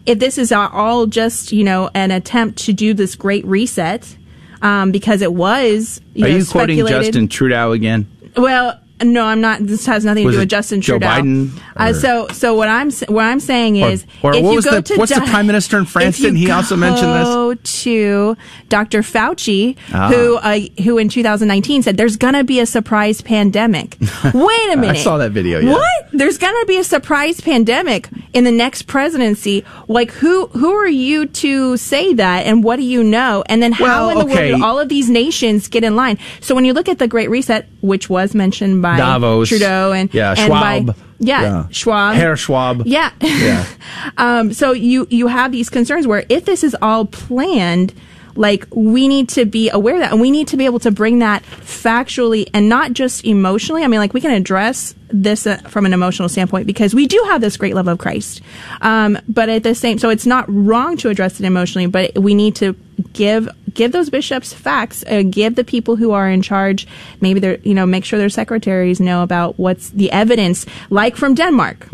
[0.05, 4.17] if this is all just you know an attempt to do this great reset
[4.63, 6.01] um, because it was.
[6.15, 8.09] You Are know, you quoting Justin Trudeau again?
[8.35, 9.65] Well, no, I'm not.
[9.65, 11.07] This has nothing to do with Justin Joe Trudeau.
[11.07, 14.65] Biden, Uh, so, so what I'm what I'm saying is, or if what you was
[14.65, 16.17] go the- to what's the prime minister in France?
[16.19, 17.27] Didn't he also mention this?
[17.27, 18.37] Go to
[18.69, 19.01] Dr.
[19.01, 20.09] Fauci, Ah.
[20.09, 23.97] who uh, who in 2019 said there's gonna be a surprise pandemic.
[24.33, 25.71] Wait a minute, I saw that video, yeah.
[25.73, 25.89] What?
[26.13, 29.65] There's gonna be a surprise pandemic in the next presidency.
[29.87, 33.43] Like who who are you to say that, and what do you know?
[33.47, 34.51] And then how Well, in the okay.
[34.51, 36.19] world did all of these nations get in line?
[36.39, 39.49] So when you look at the Great Reset, which was mentioned by Davos.
[39.49, 40.95] Trudeau and Yeah, and by- Schwab.
[41.19, 41.63] yeah, Yeah.
[41.71, 42.83] Schwab, Herr Schwab.
[42.85, 43.65] yeah, Yeah.
[44.17, 47.93] um, so you you have these concerns where if this is all planned,
[48.35, 50.91] like we need to be aware of that, and we need to be able to
[50.91, 53.83] bring that factually and not just emotionally.
[53.83, 57.21] I mean, like we can address this uh, from an emotional standpoint because we do
[57.27, 58.41] have this great love of Christ,
[58.81, 62.33] um, but at the same, so it's not wrong to address it emotionally, but we
[62.33, 62.75] need to
[63.13, 66.87] give give those bishops facts, uh, give the people who are in charge,
[67.21, 71.35] maybe they're you know make sure their secretaries know about what's the evidence, like from
[71.35, 71.87] Denmark,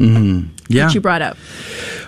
[0.70, 0.86] Yeah.
[0.86, 1.36] which you brought up.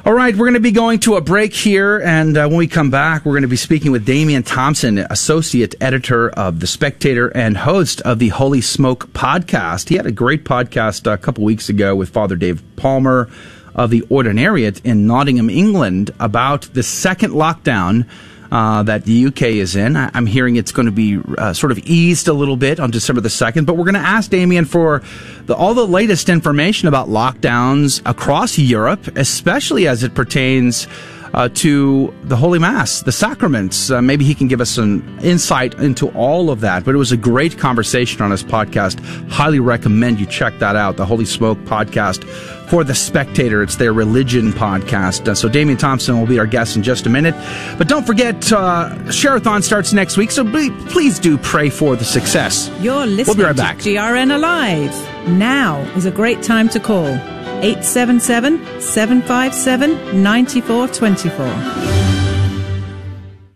[0.05, 2.67] All right, we're going to be going to a break here, and uh, when we
[2.67, 7.27] come back, we're going to be speaking with Damian Thompson, associate editor of The Spectator
[7.29, 9.89] and host of the Holy Smoke podcast.
[9.89, 13.29] He had a great podcast a couple weeks ago with Father Dave Palmer
[13.75, 18.07] of the Ordinariate in Nottingham, England, about the second lockdown.
[18.51, 19.95] Uh, that the UK is in.
[19.95, 22.91] I- am hearing it's going to be uh, sort of eased a little bit on
[22.91, 25.01] December the 2nd, but we're going to ask Damian for
[25.45, 30.85] the, all the latest information about lockdowns across Europe, especially as it pertains
[31.33, 33.89] uh, to the Holy Mass, the sacraments.
[33.89, 36.83] Uh, maybe he can give us some insight into all of that.
[36.83, 38.99] But it was a great conversation on his podcast.
[39.29, 42.23] Highly recommend you check that out, the Holy Smoke podcast
[42.69, 43.61] for The Spectator.
[43.61, 45.27] It's their religion podcast.
[45.27, 47.35] Uh, so Damian Thompson will be our guest in just a minute.
[47.77, 50.45] But don't forget, uh, Share-a-thon starts next week, so
[50.89, 52.71] please do pray for the success.
[52.79, 53.77] You're listening we'll be right back.
[53.77, 54.91] GRN Alive.
[55.27, 57.40] Now is a great time to call.
[57.61, 62.30] 877 757 9424.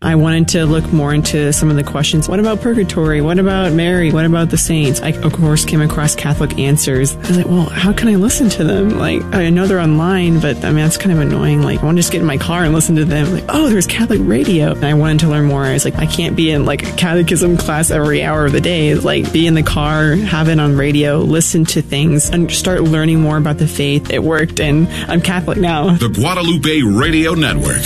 [0.05, 2.29] I wanted to look more into some of the questions.
[2.29, 3.21] What about purgatory?
[3.21, 4.11] What about Mary?
[4.11, 5.01] What about the saints?
[5.01, 7.15] I, of course, came across Catholic answers.
[7.15, 8.99] I was like, well, how can I listen to them?
[8.99, 11.63] Like, I know they're online, but I mean, that's kind of annoying.
[11.63, 13.33] Like, I want to just get in my car and listen to them.
[13.33, 14.73] Like, oh, there's Catholic radio.
[14.73, 15.63] And I wanted to learn more.
[15.63, 18.61] I was like, I can't be in like a catechism class every hour of the
[18.61, 18.93] day.
[18.93, 23.21] Like, be in the car, have it on radio, listen to things, and start learning
[23.21, 24.11] more about the faith.
[24.11, 25.95] It worked, and I'm Catholic now.
[25.95, 27.81] The Guadalupe Radio Network,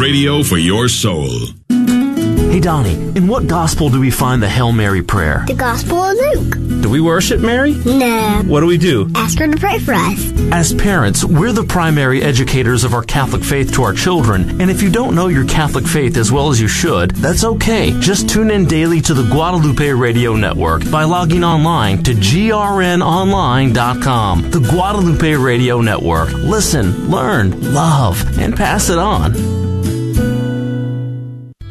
[0.00, 1.28] radio for your soul.
[1.68, 5.44] Hey, Donnie, in what gospel do we find the Hail Mary prayer?
[5.46, 6.56] The Gospel of Luke.
[6.82, 7.74] Do we worship Mary?
[7.74, 8.42] No.
[8.46, 9.08] What do we do?
[9.14, 10.32] Ask her to pray for us.
[10.50, 14.80] As parents, we're the primary educators of our Catholic faith to our children, and if
[14.82, 17.90] you don't know your Catholic faith as well as you should, that's okay.
[18.00, 24.50] Just tune in daily to the Guadalupe Radio Network by logging online to grnonline.com.
[24.50, 26.32] The Guadalupe Radio Network.
[26.32, 29.57] Listen, learn, love, and pass it on.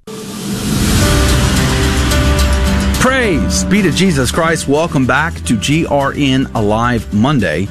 [3.02, 4.68] Praise be to Jesus Christ.
[4.68, 7.68] Welcome back to GRN Alive Monday.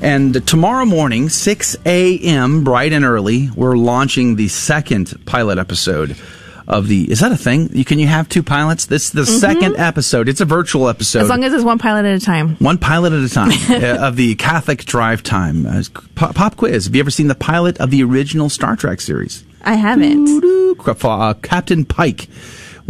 [0.00, 6.16] And tomorrow morning, 6 a.m., bright and early, we're launching the second pilot episode
[6.66, 7.10] of the.
[7.10, 7.68] Is that a thing?
[7.76, 8.86] You, Can you have two pilots?
[8.86, 9.38] This is the mm-hmm.
[9.38, 10.28] second episode.
[10.28, 11.20] It's a virtual episode.
[11.20, 12.56] As long as it's one pilot at a time.
[12.56, 15.66] One pilot at a time uh, of the Catholic Drive Time.
[15.66, 15.82] Uh,
[16.14, 16.86] pop, pop, quiz.
[16.86, 19.44] Have you ever seen the pilot of the original Star Trek series?
[19.62, 20.42] I haven't.
[20.42, 22.28] Uh, Captain Pike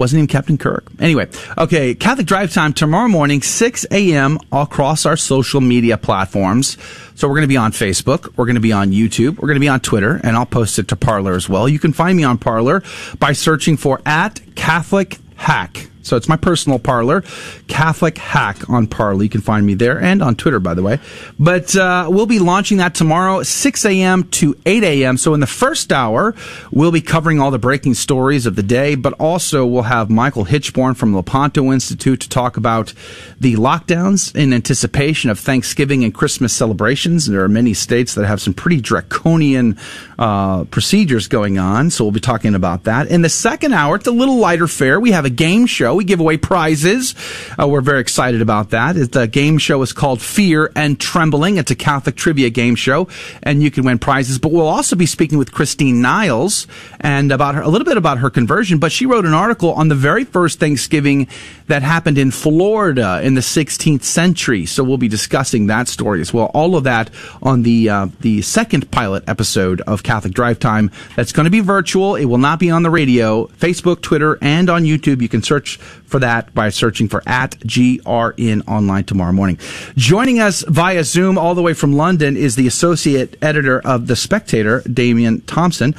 [0.01, 0.87] wasn't even Captain Kirk.
[0.99, 4.39] Anyway, okay, Catholic Drive Time tomorrow morning, 6 a.m.
[4.51, 6.79] across our social media platforms.
[7.15, 9.57] So we're going to be on Facebook, we're going to be on YouTube, we're going
[9.57, 11.69] to be on Twitter, and I'll post it to Parler as well.
[11.69, 12.83] You can find me on Parler
[13.19, 15.91] by searching for at Catholic Hack.
[16.03, 17.23] So it's my personal Parler,
[17.69, 19.23] Catholic Hack on Parler.
[19.23, 20.99] You can find me there and on Twitter, by the way.
[21.39, 24.25] But uh, we'll be launching that tomorrow, 6 a.m.
[24.31, 25.17] to 8 a.m.
[25.17, 26.35] So in the first hour,
[26.71, 30.45] we'll be covering all the breaking stories of the day, but also we'll have Michael
[30.45, 32.93] Hichborn from Lepanto Institute to talk about
[33.39, 37.27] the lockdowns in anticipation of Thanksgiving and Christmas celebrations.
[37.27, 39.79] There are many states that have some pretty draconian
[40.19, 43.09] uh, procedures going on, so we'll be talking about that.
[43.09, 44.99] In the second hour, it's a little lighter fare.
[44.99, 46.00] We have a game show.
[46.01, 47.15] We give away prizes.
[47.61, 48.95] Uh, we're very excited about that.
[49.13, 51.59] The game show is called Fear and Trembling.
[51.59, 53.07] It's a Catholic trivia game show,
[53.43, 54.39] and you can win prizes.
[54.39, 56.67] But we'll also be speaking with Christine Niles
[57.01, 58.79] and about her, a little bit about her conversion.
[58.79, 61.29] But she wrote an article on the very first Thanksgiving
[61.67, 64.65] that happened in Florida in the 16th century.
[64.65, 66.47] So we'll be discussing that story as well.
[66.55, 67.11] All of that
[67.43, 70.91] on the uh, the second pilot episode of Catholic Drive Time.
[71.17, 72.17] That's going to be virtual.
[72.17, 75.21] It will not be on the radio, Facebook, Twitter, and on YouTube.
[75.21, 79.59] You can search for that by searching for at GRN online tomorrow morning.
[79.97, 84.17] Joining us via Zoom all the way from London is the associate editor of The
[84.17, 85.95] Spectator, Damian Thompson.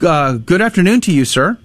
[0.00, 1.58] Uh, good afternoon to you, sir.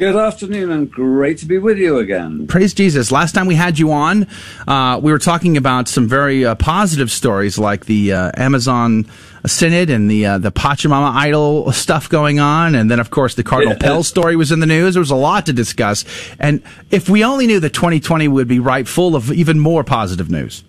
[0.00, 2.46] Good afternoon, and great to be with you again.
[2.46, 3.12] Praise Jesus.
[3.12, 4.26] Last time we had you on,
[4.66, 9.04] uh, we were talking about some very uh, positive stories like the uh, Amazon
[9.44, 13.42] Synod and the uh, the Pachamama idol stuff going on, and then of course the
[13.42, 13.86] Cardinal Yeah.
[13.88, 14.94] Pell story was in the news.
[14.94, 16.06] There was a lot to discuss,
[16.38, 20.30] and if we only knew that 2020 would be right full of even more positive
[20.30, 20.64] news.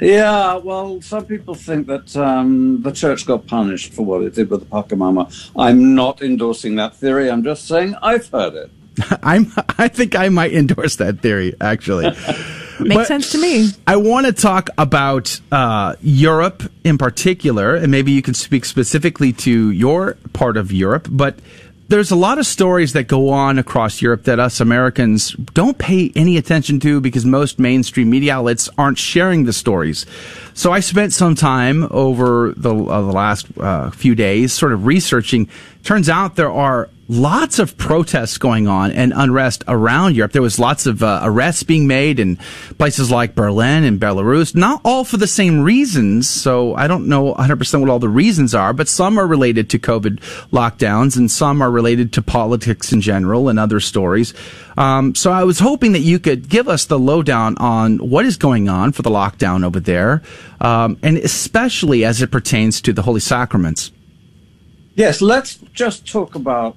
[0.00, 4.50] Yeah, well, some people think that um, the church got punished for what it did
[4.50, 5.50] with the Pachamama.
[5.56, 7.30] I'm not endorsing that theory.
[7.30, 8.70] I'm just saying I've heard it.
[9.22, 12.04] I'm I think I might endorse that theory actually.
[12.80, 13.68] Makes But sense to me.
[13.86, 19.32] I want to talk about uh, Europe in particular, and maybe you can speak specifically
[19.32, 21.06] to your part of Europe.
[21.08, 21.38] But
[21.88, 26.10] there's a lot of stories that go on across Europe that us Americans don't pay
[26.16, 30.06] any attention to because most mainstream media outlets aren't sharing the stories.
[30.54, 34.86] So I spent some time over the, uh, the last uh, few days sort of
[34.86, 35.48] researching.
[35.82, 40.32] Turns out there are lots of protests going on and unrest around Europe.
[40.32, 42.36] There was lots of uh, arrests being made in
[42.78, 46.28] places like Berlin and Belarus, not all for the same reasons.
[46.28, 49.78] So I don't know 100% what all the reasons are, but some are related to
[49.78, 54.32] COVID lockdowns and some are related to politics in general and other stories.
[54.76, 58.36] Um, so I was hoping that you could give us the lowdown on what is
[58.36, 60.22] going on for the lockdown over there,
[60.60, 63.92] um, and especially as it pertains to the Holy Sacraments.
[64.96, 66.76] Yes, let's just talk about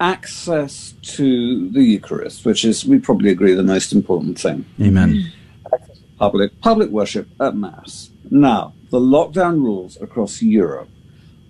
[0.00, 4.64] access to the Eucharist, which is, we probably agree, the most important thing.
[4.80, 5.32] Amen.
[6.18, 8.10] Public, public worship at Mass.
[8.30, 10.88] Now, the lockdown rules across Europe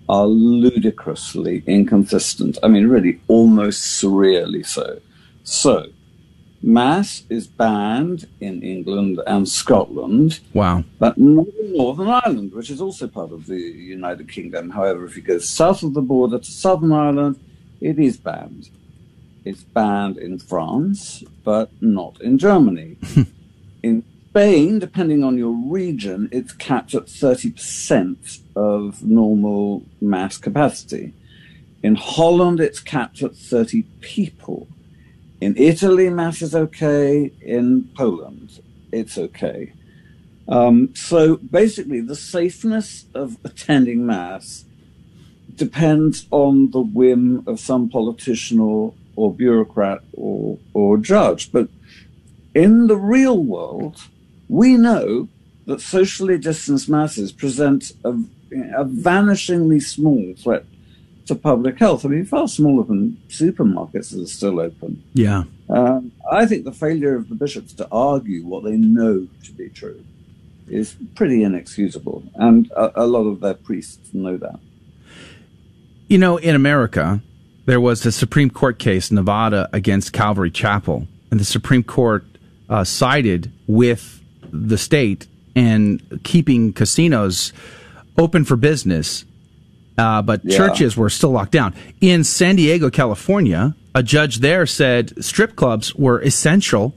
[0.07, 2.57] are ludicrously inconsistent.
[2.63, 4.99] I mean, really, almost surreally so.
[5.43, 5.87] So,
[6.61, 10.83] Mass is banned in England and Scotland, Wow.
[10.99, 14.69] but not in Northern Ireland, which is also part of the United Kingdom.
[14.69, 17.39] However, if you go south of the border to Southern Ireland,
[17.81, 18.69] it is banned.
[19.45, 22.97] It's banned in France, but not in Germany.
[23.83, 31.13] in Spain, depending on your region, it's capped at 30% of normal mass capacity.
[31.81, 34.67] In Holland, it's capped at 30 people.
[35.41, 37.31] In Italy, mass is okay.
[37.41, 38.61] In Poland,
[38.91, 39.73] it's okay.
[40.47, 44.65] Um, so basically, the safeness of attending mass
[45.59, 51.51] depends on the whim of some politician or, or bureaucrat or, or judge.
[51.51, 51.69] But
[52.55, 54.01] in the real world,
[54.47, 55.27] we know
[55.67, 60.65] that socially distanced masses present a, a vanishingly small threat
[61.27, 62.05] to public health.
[62.05, 65.03] I mean, far smaller than supermarkets that are still open.
[65.13, 65.43] Yeah.
[65.69, 69.69] Um, I think the failure of the bishops to argue what they know to be
[69.69, 70.03] true
[70.67, 74.59] is pretty inexcusable, and a, a lot of their priests know that.
[76.09, 77.21] You know, in America,
[77.65, 82.25] there was a Supreme Court case, Nevada against Calvary Chapel, and the Supreme Court
[82.67, 84.19] uh, sided with
[84.51, 87.53] the state in keeping casinos
[88.17, 89.23] open for business,
[89.99, 90.57] uh, but Yeah.
[90.57, 91.75] churches were still locked down.
[92.01, 96.95] In San Diego, California, a judge there said strip clubs were essential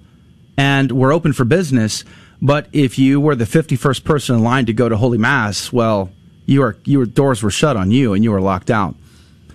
[0.57, 2.03] and were open for business,
[2.41, 6.11] but if you were the 51st person in line to go to Holy Mass, well,
[6.47, 8.95] your your doors were shut on you and you were locked out.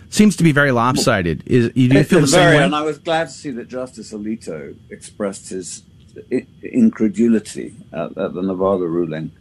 [0.10, 1.44] Seems to be very lopsided.
[1.46, 2.64] Is you do you feel the same very- way?
[2.64, 5.84] And I was glad to see that Justice Alito expressed his
[6.64, 9.32] incredulity at, at the Nevada ruling.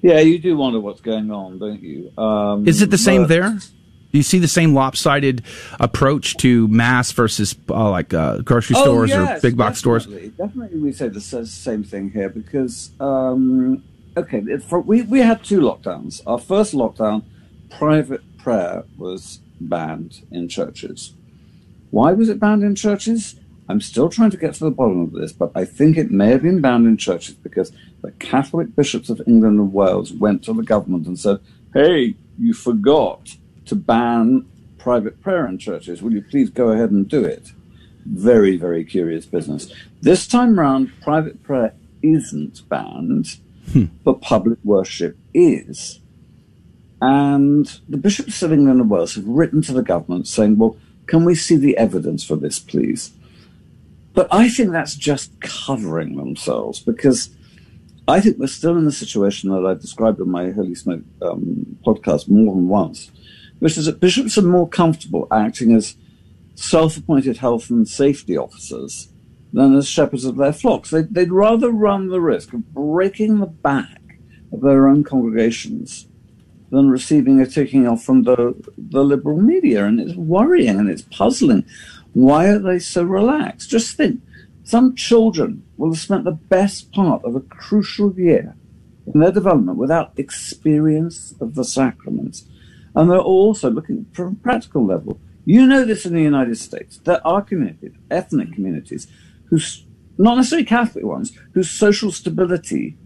[0.00, 2.10] Yeah, you do wonder what's going on, don't you?
[2.18, 3.58] Um, Is it the same but- there?
[4.12, 5.42] Do you see the same lopsided
[5.80, 10.04] approach to mass versus uh, like uh, grocery Oh, stores or big box stores?
[10.04, 10.28] definitely.
[10.36, 13.82] Definitely, we say the same thing here because um,
[14.16, 16.22] okay, for, we we had two lockdowns.
[16.26, 17.24] Our first lockdown,
[17.70, 21.14] private prayer was banned in churches.
[21.90, 23.36] Why was it banned in churches?
[23.68, 26.30] I'm still trying to get to the bottom of this, but I think it may
[26.30, 30.52] have been banned in churches because the Catholic bishops of England and Wales went to
[30.52, 31.38] the government and said,
[31.72, 33.36] "Hey, you forgot
[33.66, 34.46] to ban
[34.78, 36.02] private prayer in churches.
[36.02, 37.52] Will you please go ahead and do it?"
[38.04, 39.72] Very, very curious business.
[40.00, 43.36] This time round, private prayer isn't banned,
[44.04, 46.00] but public worship is.
[47.00, 51.24] And the bishops of England and Wales have written to the government saying, well, can
[51.24, 53.12] we see the evidence for this, please?
[54.14, 57.30] But I think that's just covering themselves because
[58.06, 61.78] I think we're still in the situation that I described in my Holy Smoke um,
[61.84, 63.10] podcast more than once,
[63.58, 65.96] which is that bishops are more comfortable acting as
[66.54, 69.08] self appointed health and safety officers
[69.52, 70.90] than as shepherds of their flocks.
[70.90, 74.00] They, they'd rather run the risk of breaking the back
[74.52, 76.08] of their own congregations
[76.70, 79.84] than receiving a ticking off from the, the liberal media.
[79.84, 81.66] And it's worrying and it's puzzling.
[82.14, 83.70] Why are they so relaxed?
[83.70, 84.20] Just think.
[84.64, 88.54] Some children will have spent the best part of a crucial year
[89.12, 92.44] in their development without experience of the sacraments.
[92.94, 95.20] And they're also looking from a practical level.
[95.44, 96.98] You know this in the United States.
[96.98, 99.08] There are communities, ethnic communities,
[99.52, 99.84] whose,
[100.16, 102.96] not necessarily Catholic ones, whose social stability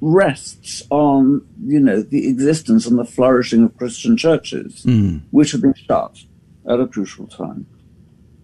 [0.00, 5.22] rests on, you know, the existence and the flourishing of Christian churches, Mm.
[5.32, 6.20] which have been shut
[6.68, 7.66] at a crucial time.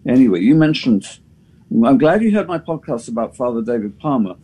[0.05, 1.05] Anyway, you mentioned,
[1.83, 4.35] I'm glad you heard my podcast about Father David Palmer.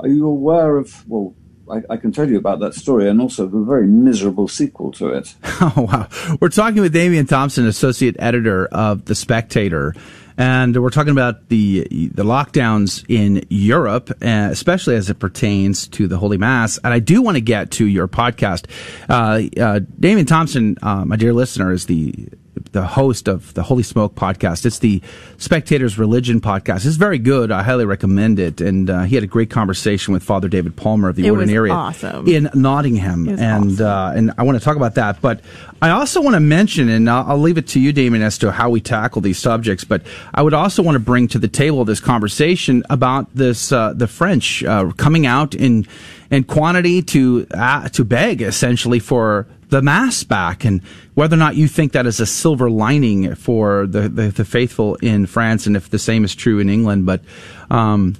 [0.00, 1.34] Are you aware of, well,
[1.70, 5.08] I, I can tell you about that story and also the very miserable sequel to
[5.08, 5.34] it.
[5.60, 6.08] Oh, wow.
[6.40, 9.94] We're talking with Damian Thompson, associate editor of The Spectator.
[10.36, 16.08] And we're talking about the the lockdowns in Europe, uh, especially as it pertains to
[16.08, 16.78] the Holy Mass.
[16.82, 18.66] And I do want to get to your podcast.
[19.08, 22.28] Uh, uh, Damian Thompson, uh, my dear listener, is the
[22.72, 24.66] the host of the Holy Smoke podcast.
[24.66, 25.02] It's the
[25.38, 26.86] Spectator's Religion podcast.
[26.86, 27.50] It's very good.
[27.50, 28.60] I highly recommend it.
[28.60, 31.74] And uh, he had a great conversation with Father David Palmer of the It Ordinariate
[31.74, 32.28] awesome.
[32.28, 35.20] in Nottingham, and uh, and I want to talk about that.
[35.20, 35.40] But
[35.82, 38.52] I also want to mention, and I'll, I'll leave it to you, Damon, as to
[38.52, 39.84] how we tackle these subjects.
[39.84, 40.02] But
[40.32, 44.06] I would also want to bring to the table this conversation about this uh, the
[44.06, 45.86] French uh, coming out in
[46.30, 50.80] in quantity to uh, to beg essentially for the mass back, and
[51.14, 54.94] whether or not you think that is a silver lining for the the, the faithful
[54.96, 57.06] in France, and if the same is true in England.
[57.06, 57.22] But
[57.70, 58.14] um,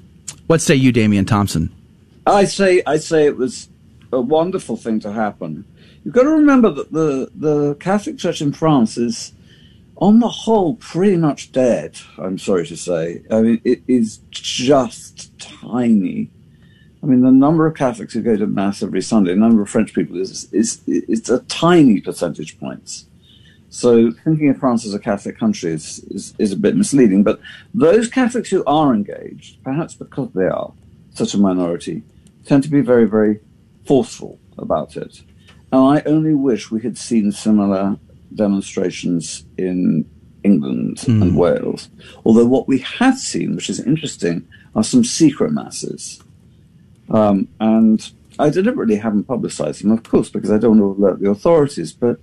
[0.48, 1.72] what say you, Damian Thompson?
[2.26, 3.68] I say, I say it was
[4.12, 5.64] a wonderful thing to happen.
[6.04, 9.32] You've got to remember that the, the Catholic Church in France is,
[9.96, 11.98] on the whole, pretty much dead.
[12.18, 13.22] I'm sorry to say.
[13.30, 16.30] I mean, it is just tiny.
[17.04, 19.68] I mean, the number of Catholics who go to mass every Sunday, the number of
[19.68, 23.06] French people is is it's a tiny percentage points.
[23.68, 27.22] So thinking of France as a Catholic country is, is, is a bit misleading.
[27.22, 27.40] But
[27.74, 30.72] those Catholics who are engaged, perhaps because they are
[31.12, 32.04] such a minority,
[32.46, 33.40] tend to be very, very
[33.84, 35.22] forceful about it.
[35.72, 37.98] And I only wish we had seen similar
[38.34, 40.08] demonstrations in
[40.42, 41.36] England and hmm.
[41.36, 41.90] Wales.
[42.24, 46.23] Although what we have seen, which is interesting, are some secret masses.
[47.10, 51.20] Um, and I deliberately haven't publicized them, of course, because I don't want to alert
[51.20, 51.92] the authorities.
[51.92, 52.18] But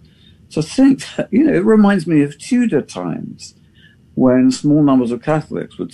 [0.51, 3.53] to think, that, you know, it reminds me of Tudor times
[4.15, 5.93] when small numbers of Catholics would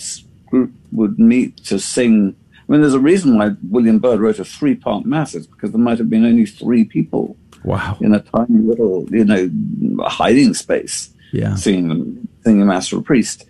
[0.92, 2.34] would meet to sing.
[2.68, 5.34] I mean, there's a reason why William Byrd wrote a three-part mass.
[5.34, 7.96] It's because there might have been only three people Wow.
[8.00, 9.50] in a tiny little, you know,
[10.06, 11.54] hiding space Yeah.
[11.56, 13.44] singing, singing mass for a priest.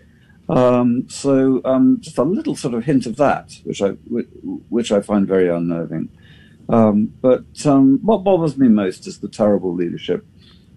[0.48, 4.28] Um, so um, just a little sort of hint of that, which I which,
[4.68, 6.08] which I find very unnerving.
[6.68, 10.26] Um, but um, what bothers me most is the terrible leadership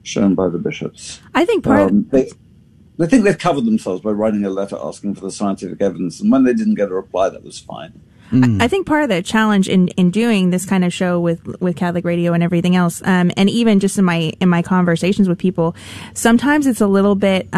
[0.04, 1.22] shown by the bishops.
[1.34, 2.32] I think part Um, they,
[2.98, 6.32] they think they've covered themselves by writing a letter asking for the scientific evidence, and
[6.32, 8.02] when they didn't get a reply, that was fine.
[8.34, 11.76] I think part of the challenge in, in doing this kind of show with with
[11.76, 15.38] Catholic radio and everything else, um, and even just in my in my conversations with
[15.38, 15.76] people,
[16.14, 17.50] sometimes it's a little bit.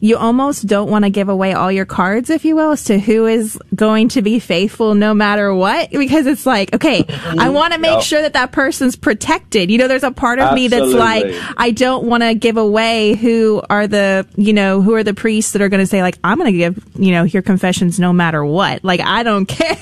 [0.00, 2.98] You almost don't want to give away all your cards, if you will, as to
[2.98, 7.40] who is going to be faithful no matter what, because it's like, okay, mm-hmm.
[7.40, 8.00] I want to make Yeah.
[8.00, 9.70] sure that that person's protected.
[9.70, 11.26] You know, there's a part of me that's like,
[11.56, 15.52] I don't want to give away who are the, you know, who are the priests
[15.52, 18.12] that are going to say like, I'm going to give, you know, your confessions no
[18.12, 18.84] matter what.
[18.84, 19.76] Like, I don't care.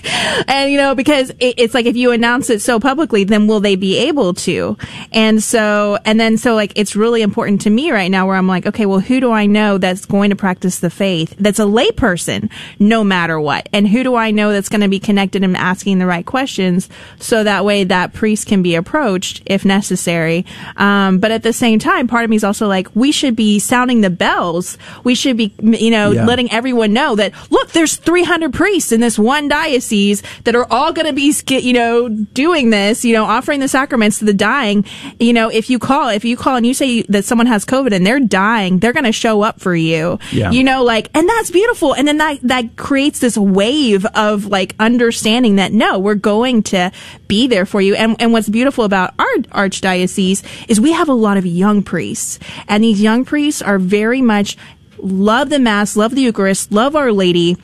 [0.49, 3.61] And, you know, because it, it's like if you announce it so publicly, then will
[3.61, 4.77] they be able to?
[5.12, 8.47] And so, and then so like, it's really important to me right now where I'm
[8.49, 11.63] like, okay, well, who do I know that's going to practice the faith that's a
[11.65, 13.69] layperson no matter what?
[13.73, 16.89] And who do I know that's going to be connected and asking the right questions
[17.19, 20.45] so that way that priest can be approached if necessary?
[20.77, 23.59] Um, but at the same time, part of me is also like, we should be
[23.59, 24.79] sounding the bells.
[25.05, 26.27] We should be, you know, Yeah.
[26.27, 30.93] letting everyone know that, look, there's 300 priests in this one diocese that are all
[30.93, 34.85] going to be, you know, doing this, you know, offering the sacraments to the dying.
[35.21, 37.93] You know, if you call, if you call and you say that someone has COVID
[37.93, 39.94] and they're dying, they're going to show up for you.
[40.33, 40.51] Yeah.
[40.51, 41.95] You know, like, and that's beautiful.
[41.95, 46.91] And then that, that creates this wave of like understanding that no, we're going to
[47.29, 47.95] be there for you.
[47.95, 49.35] And, and what's beautiful about our
[49.67, 52.39] archdiocese is we have a lot of young priests
[52.69, 54.57] and these young priests are very much
[54.99, 57.57] love the mass, love the Eucharist, love Our Lady.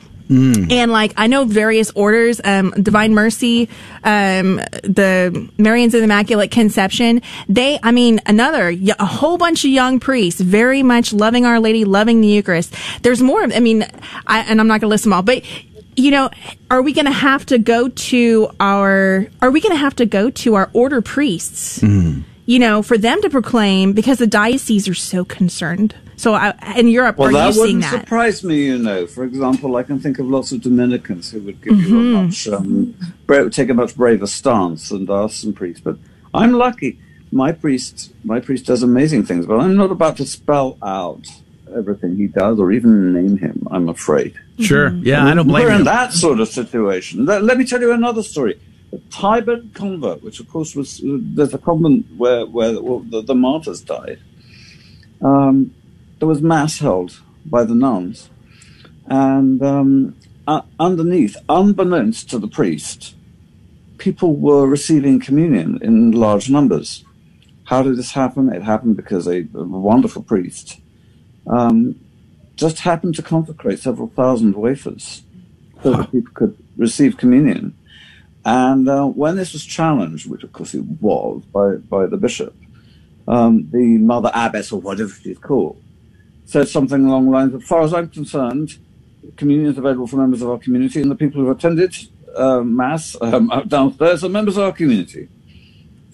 [0.71, 3.69] And like I know various orders, um, Divine Mercy,
[4.03, 7.21] um, the Marians of the Immaculate Conception.
[7.49, 11.85] They, I mean, another a whole bunch of young priests, very much loving Our Lady,
[11.85, 12.73] loving the Eucharist.
[13.01, 13.43] There's more.
[13.43, 13.85] I mean,
[14.25, 15.43] I, and I'm not going to list them all, but
[15.97, 16.29] you know,
[16.69, 19.27] are we going to have to go to our?
[19.41, 21.81] Are we going to have to go to our order priests?
[22.45, 26.87] you know, for them to proclaim because the dioceses are so concerned, So I, in
[26.87, 29.07] Europe, Well, are that you seeing wouldn't surprise me, you know.
[29.07, 32.13] For example, I can think of lots of Dominicans who would give you a Mhm.
[32.25, 32.93] much, um,
[33.25, 35.81] bra- take a much braver stance and ask some priests.
[35.83, 35.97] But
[36.31, 36.99] I'm lucky.
[37.31, 41.25] My priest, my priest does amazing things, but I'm not about to spell out
[41.75, 43.67] everything he does or even name him.
[43.71, 44.33] I'm afraid.
[44.59, 44.89] Sure.
[45.01, 45.79] Yeah, I don't blame We're you.
[45.79, 47.25] in that sort of situation.
[47.25, 48.59] Let, let me tell you another story.
[48.91, 53.81] The Tyburn convent, which of course was there's a convent where where the, the martyrs
[53.81, 54.19] died.
[55.23, 55.71] Um,
[56.21, 58.29] there was mass held by the nuns,
[59.07, 60.15] and um,
[60.45, 63.15] uh, underneath, unbeknownst to the priest,
[63.97, 67.03] people were receiving communion in large numbers.
[67.63, 68.53] How did this happen?
[68.53, 70.79] It happened because a, a wonderful priest
[71.47, 71.99] um,
[72.55, 75.23] just happened to consecrate several thousand wafers
[75.81, 77.75] so that people could receive communion.
[78.45, 82.55] And uh, when this was challenged, which of course it was by, by the bishop,
[83.27, 85.80] um, the mother abbess or whatever she's called,
[86.51, 88.77] said something along the lines, as far as I'm concerned,
[89.37, 91.95] communion is available for members of our community, and the people who attended
[92.35, 95.29] uh, Mass um, downstairs are members of our community.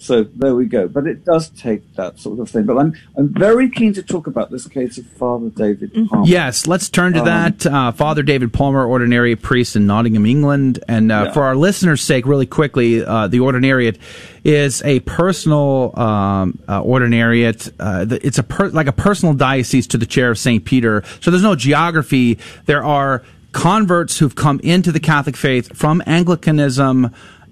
[0.00, 0.86] So there we go.
[0.88, 2.64] But it does take that sort of thing.
[2.66, 6.26] But I'm I'm very keen to talk about this case of Father David Palmer.
[6.26, 7.66] Yes, let's turn to Um, that.
[7.66, 10.82] Uh, Father David Palmer, ordinary priest in Nottingham, England.
[10.88, 11.32] And uh, Yeah.
[11.32, 13.96] for our listeners' sake, really quickly, uh, the ordinariate
[14.44, 17.70] is a personal um, uh, ordinariate.
[17.80, 20.64] Uh, it's a per- like a personal diocese to the chair of St.
[20.64, 21.02] Peter.
[21.20, 22.38] So there's no geography.
[22.66, 23.22] There are
[23.52, 27.10] converts who've come into the Catholic faith from Anglicanism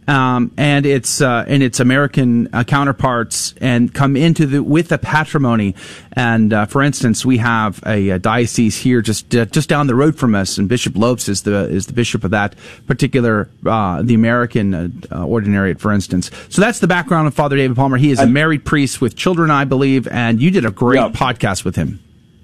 [0.09, 4.99] um, and its uh, and its American uh, counterparts, and come into the with the
[4.99, 5.75] patrimony.
[6.13, 9.95] And uh, for instance, we have a, a diocese here just uh, just down the
[9.95, 12.55] road from us, and Bishop Lopes is the is the bishop of that
[12.87, 16.31] particular uh, the American uh, uh, ordinariate, for instance.
[16.49, 17.97] So that's the background of Father David Palmer.
[17.97, 21.09] He is a married priest with children, I believe, and you did a great Yeah.
[21.11, 22.01] podcast with him.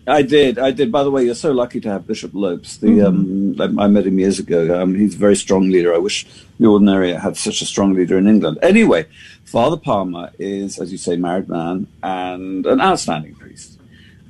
[0.07, 0.59] I did.
[0.59, 0.90] I did.
[0.90, 2.76] By the way, you're so lucky to have Bishop Lopes.
[2.76, 4.82] The um, I, I met him years ago.
[4.82, 5.94] Um, he's a very strong leader.
[5.94, 6.26] I wish
[6.59, 8.59] the ordinary had such a strong leader in England.
[8.62, 9.07] Anyway,
[9.44, 13.78] Father Palmer is, as you say, married man and an outstanding priest,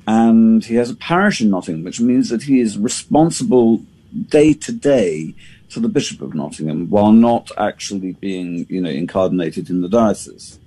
[0.05, 3.83] and he has a parish in Nottingham, which means that he is responsible
[4.29, 5.33] day to day
[5.69, 10.59] to the Bishop of Nottingham, while not actually being, you know, incarnated in the diocese.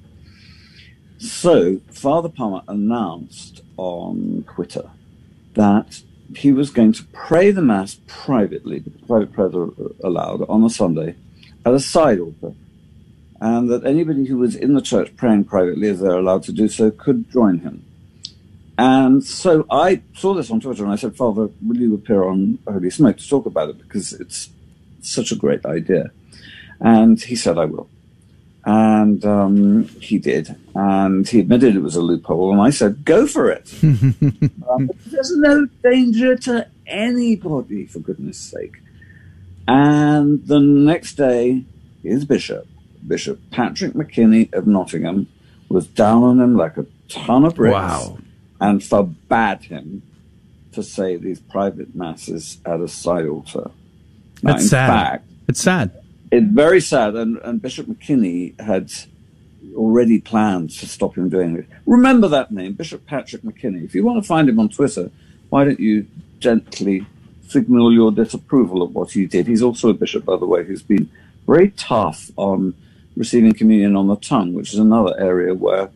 [1.27, 4.89] So, Father Palmer announced on Twitter
[5.55, 6.03] that
[6.35, 9.55] he was going to pray the Mass privately, because private prayers
[10.05, 11.17] allowed on a Sunday,
[11.65, 12.55] at a side altar.
[13.41, 16.69] And that anybody who was in the church praying privately, as they're allowed to do
[16.69, 17.85] so, could join him.
[18.79, 22.59] And so I saw this on Twitter and I said, Father, will you appear on
[22.67, 23.79] Holy Smoke to talk about it?
[23.79, 24.51] Because it's
[25.01, 26.11] such a great idea.
[26.81, 27.89] And he said, I will.
[28.69, 30.57] And um, he did.
[30.75, 32.51] And he admitted it was a loophole.
[32.53, 33.73] And I said, go for it.
[34.69, 38.79] Um, there's no danger to anybody, for goodness sake.
[39.69, 41.63] And the next day,
[42.03, 42.67] his bishop,
[43.07, 45.29] Bishop Patrick McKinney of Nottingham,
[45.69, 48.19] was down on him like a ton of bricks Wow.
[48.61, 50.03] and forbade him
[50.73, 53.71] to say these private masses at a side altar.
[54.43, 54.89] Now, That's sad.
[54.89, 55.93] fact, It's sad.
[56.31, 58.93] It's very sad, and, and Bishop McKinney had
[59.75, 61.67] already planned to stop him doing it.
[61.87, 63.85] Remember that name, Bishop Patrick McKinney.
[63.85, 65.11] If you want to find him on Twitter,
[65.51, 66.07] why don't you
[66.39, 67.07] gently
[67.49, 69.47] signal your disapproval of what he did?
[69.47, 71.11] He's also a bishop, by the way, who's been
[71.47, 72.75] very tough on
[73.17, 75.91] receiving communion on the tongue, which is another area where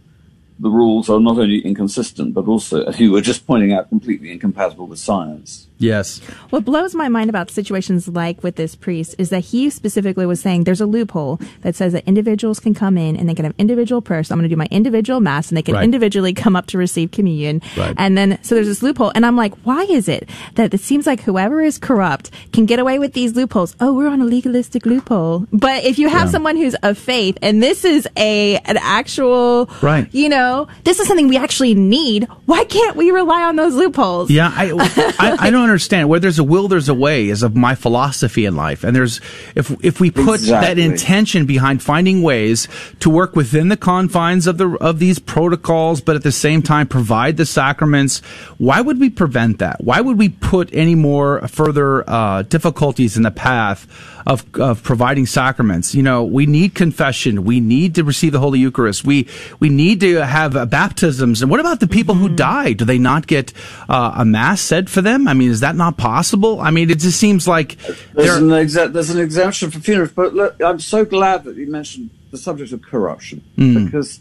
[0.58, 4.30] the rules are not only inconsistent, but also, as you were just pointing out, completely
[4.30, 5.66] incompatible with science.
[5.80, 6.18] Yes.
[6.50, 10.40] What blows my mind about situations like with this priest is that he specifically was
[10.40, 13.54] saying there's a loophole that says that individuals can come in and they can have
[13.58, 14.28] individual prayers.
[14.28, 15.84] So I'm going to do my individual mass and they can Right.
[15.84, 17.62] individually come up to receive communion.
[17.76, 17.94] Right.
[17.96, 19.10] And then, so there's this loophole.
[19.14, 22.78] And I'm like, why is it that it seems like whoever is corrupt can get
[22.78, 23.74] away with these loopholes?
[23.80, 25.46] Oh, we're on a legalistic loophole.
[25.52, 26.32] But if you have Yeah.
[26.32, 30.06] someone who's of faith and this is a, an actual, Right.
[30.12, 34.30] you know, this is something we actually need, why can't we rely on those loopholes?
[34.30, 34.72] Yeah, I,
[35.18, 36.08] I, I don't understand.
[36.08, 37.28] Where there's a will, there's a way.
[37.28, 39.20] Is of my philosophy in life, and there's
[39.54, 42.68] if if we put that intention behind finding ways
[43.00, 46.86] to work within the confines of the of these protocols, but at the same time
[46.86, 48.20] provide the sacraments.
[48.58, 49.82] Why would we prevent that?
[49.82, 53.86] Why would we put any more further uh, difficulties in the path
[54.26, 55.94] of of providing sacraments?
[55.94, 57.44] You know, we need confession.
[57.44, 59.04] We need to receive the Holy Eucharist.
[59.04, 59.28] We
[59.60, 61.42] we need to have uh, baptisms.
[61.42, 62.72] And what about the people who die?
[62.72, 63.52] Do they not get
[63.88, 65.26] uh, a mass said for them?
[65.28, 66.60] I mean, is that not possible?
[66.60, 70.12] I mean, it just seems like There's there- an, exa- there's an exemption for funerals,
[70.12, 73.84] but look, I'm so glad that you mentioned the subject of corruption Mm.
[73.86, 74.20] because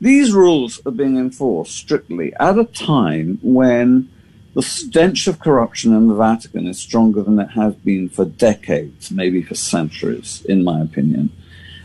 [0.00, 4.08] these rules are being enforced strictly at a time when
[4.54, 9.10] the stench of corruption in the Vatican is stronger than it has been for decades,
[9.10, 11.30] maybe for centuries, in my opinion,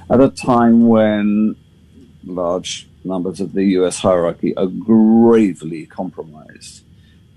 [0.10, 1.56] at a time when
[2.26, 6.84] large numbers of the US hierarchy are gravely compromised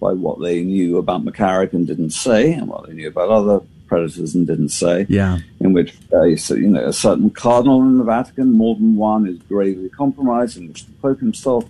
[0.01, 3.61] by what they knew about McCarrick and didn't say, and what they knew about other
[3.87, 5.07] predators and didn't say.
[5.09, 5.39] Yeah.
[5.61, 9.39] In which case, you know, a certain cardinal in the Vatican, more than one, is
[9.43, 11.65] gravely compromised, in which the Pope himself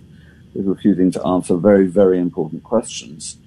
[0.55, 3.37] is refusing to answer very, very important questions.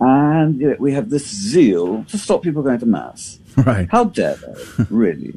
[0.00, 3.38] And you know, we have this zeal to stop people going to Mass.
[3.56, 3.88] Right.
[3.90, 5.34] How dare they, really?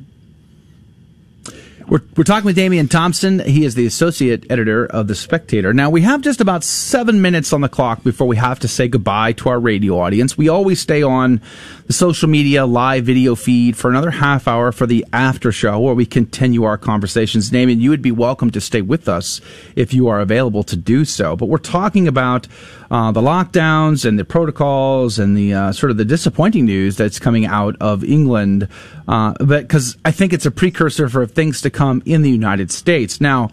[1.88, 3.40] We're, we're talking with Damian Thompson.
[3.40, 5.74] He is the associate editor of The Spectator.
[5.74, 8.88] Now, we have just about seven minutes on the clock before we have to say
[8.88, 10.38] goodbye to our radio audience.
[10.38, 11.42] We always stay on
[11.88, 15.94] the social media live video feed for another half hour for the after show where
[15.94, 17.50] we continue our conversations.
[17.50, 19.42] Damian, you would be welcome to stay with us
[19.76, 21.36] if you are available to do so.
[21.36, 22.48] But we're talking about
[22.90, 27.20] uh, the lockdowns and the protocols and the uh, sort of the disappointing news that's
[27.20, 28.70] coming out of England.
[29.08, 32.72] Uh, but because I think it's a precursor for things to come in the United
[32.72, 33.20] States.
[33.20, 33.50] Now,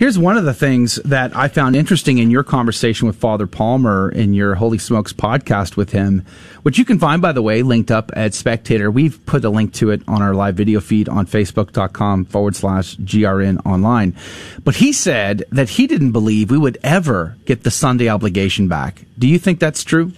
[0.00, 4.08] here's one of the things that I found interesting in your conversation with Father Palmer
[4.10, 6.24] in your Holy Smokes podcast with him,
[6.62, 8.90] which you can find, by the way, linked up at Spectator.
[8.90, 12.96] We've put a link to it on our live video feed on facebook.com forward slash
[12.96, 14.16] GRN online.
[14.64, 19.04] But he said that he didn't believe we would ever get the Sunday obligation back.
[19.18, 20.12] Do you think that's true?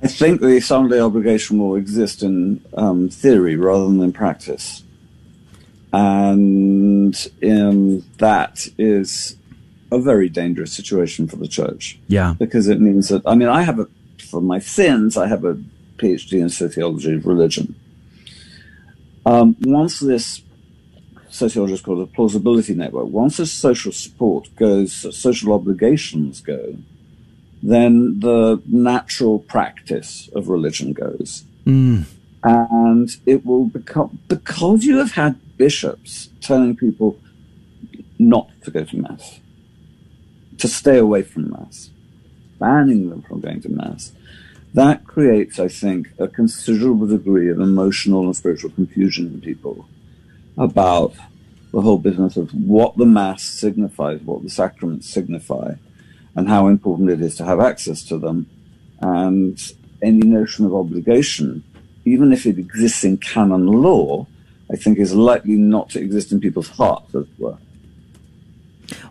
[0.00, 4.84] I think the Sunday obligation will exist in um, theory rather than in practice.
[5.92, 9.36] And um, that is
[9.92, 11.98] a very dangerous situation for the church.
[12.08, 12.34] Yeah.
[12.38, 15.56] Because it means that, I mean, I have a, for my sins, I have a
[15.96, 17.74] PhD in sociology of religion.
[19.24, 20.42] Um, once this
[21.30, 26.76] sociology is called a plausibility network, once this social support goes, social obligations go,
[27.62, 31.44] then the natural practice of religion goes.
[31.64, 32.04] Mm.
[32.42, 37.18] And it will become, because you have had bishops telling people
[38.18, 39.40] not to go to Mass,
[40.58, 41.90] to stay away from Mass,
[42.58, 44.12] banning them from going to Mass,
[44.74, 49.88] that creates, I think, a considerable degree of emotional and spiritual confusion in people
[50.58, 51.14] about
[51.72, 55.74] the whole business of what the Mass signifies, what the sacraments signify,
[56.34, 58.46] and how important it is to have access to them.
[59.00, 59.60] And
[60.02, 61.64] any notion of obligation,
[62.04, 64.26] even if it exists in canon law,
[64.70, 67.56] I think is likely not to exist in people's hearts, as it were.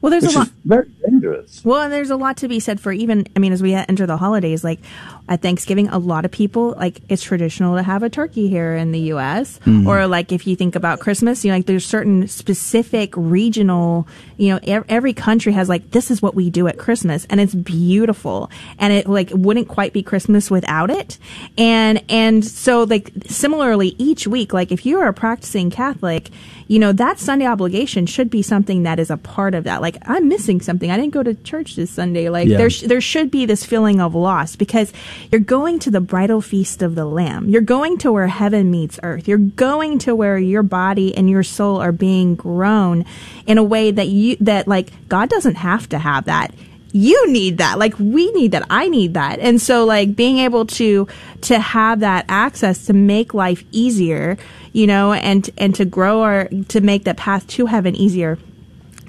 [0.01, 0.49] Well, there's Which a lot.
[0.63, 1.61] very dangerous.
[1.65, 4.05] Well, and there's a lot to be said for even, I mean, as we enter
[4.05, 4.79] the holidays, like
[5.27, 8.91] at Thanksgiving, a lot of people, like, it's traditional to have a turkey here in
[8.91, 9.59] the U.S.
[9.65, 9.87] Mhm.
[9.87, 14.07] Or, like, if you think about Christmas, you know, like, there's certain specific regional,
[14.37, 17.25] you know, ev- every country has, like, this is what we do at Christmas.
[17.29, 18.51] And it's beautiful.
[18.77, 21.17] And it, like, wouldn't quite be Christmas without it.
[21.57, 26.29] And, and so, like, similarly, each week, like, if you are a practicing Catholic,
[26.67, 29.81] you know, that Sunday obligation should be something that is a part of that.
[29.81, 30.89] Like, I'm missing something.
[30.89, 32.29] I didn't go to church this Sunday.
[32.29, 32.57] Like, Yeah.
[32.57, 34.91] there, sh- there should be this feeling of loss because
[35.31, 37.49] you're going to the bridal feast of the Lamb.
[37.49, 39.27] You're going to where heaven meets earth.
[39.27, 43.05] You're going to where your body and your soul are being grown
[43.45, 46.53] in a way that you, that like, God doesn't have to have that
[46.97, 50.65] you need that like we need that i need that and so like being able
[50.65, 51.05] to
[51.41, 54.37] to have that access to make life easier
[54.71, 58.39] you know and and to grow our to make that path to heaven easier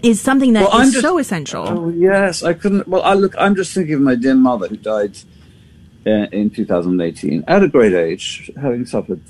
[0.02, 2.88] is something that is Well, I'm just- so essential Oh yes, I couldn't.
[2.88, 3.36] Well, I look.
[3.38, 5.16] I'm just thinking of my dear mother who died
[6.06, 9.20] in 2018 at a great age, having suffered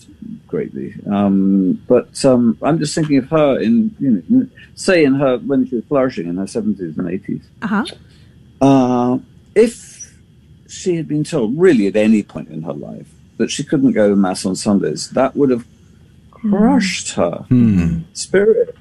[0.47, 0.95] greatly.
[1.11, 5.39] Um, but um, I'm just thinking of her in, you know, in- say in her
[5.39, 7.43] when she was flourishing in her 70s and 80s.
[7.63, 7.85] uh-huh
[8.61, 9.19] Uh,
[9.55, 10.15] if
[10.69, 13.09] she had been told, really at any point in her life,
[13.39, 15.67] that she couldn't go to mass on Sundays, that would have
[16.31, 17.47] crushed her
[18.13, 18.77] spirit.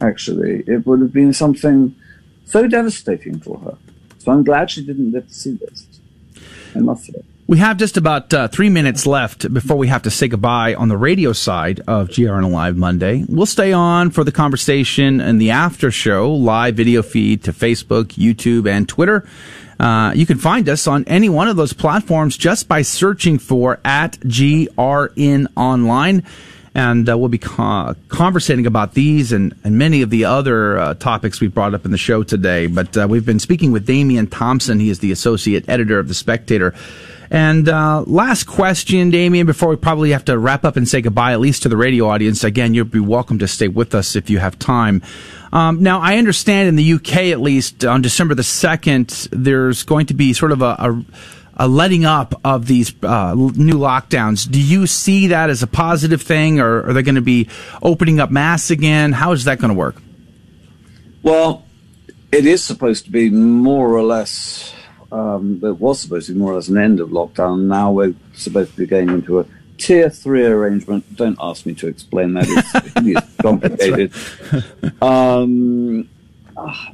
[0.00, 1.94] Actually, it would have been something
[2.44, 3.76] so devastating for her.
[4.18, 5.86] So I'm glad she didn't live to see this.
[6.76, 7.22] I must say.
[7.48, 10.88] We have just about uh, three minutes left before we have to say goodbye on
[10.88, 13.24] the radio side of GRN Alive Monday.
[13.28, 18.06] We'll stay on for the conversation and the after show live video feed to Facebook,
[18.14, 19.28] YouTube, and Twitter.
[19.78, 23.78] Uh, you can find us on any one of those platforms just by searching for
[23.84, 26.24] at GRN Online.
[26.76, 30.92] And uh, we'll be co- conversating about these and, and many of the other uh,
[30.92, 32.66] topics we brought up in the show today.
[32.66, 34.78] But uh, we've been speaking with Damian Thompson.
[34.78, 36.74] He is the associate editor of The Spectator.
[37.30, 41.32] And uh, last question, Damian, before we probably have to wrap up and say goodbye,
[41.32, 42.44] at least to the radio audience.
[42.44, 45.00] Again, you'll be welcome to stay with us if you have time.
[45.54, 50.04] Um, now, I understand in the UK, at least on December the 2nd, there's going
[50.06, 51.04] to be sort of a, a,
[51.56, 54.50] a letting up of these uh, new lockdowns.
[54.50, 57.48] Do you see that as a positive thing, or are they going to be
[57.82, 59.12] opening up mass again?
[59.12, 59.96] How is that going to work?
[61.22, 61.64] Well,
[62.30, 64.74] it is supposed to be more or less.
[65.10, 67.62] Um, it was supposed to be more or less an end of lockdown.
[67.62, 69.46] Now we're supposed to be going into a
[69.78, 71.16] tier three arrangement.
[71.16, 74.12] Don't ask me to explain that; it's, it's complicated.
[75.00, 76.08] Um,
[76.56, 76.90] ah,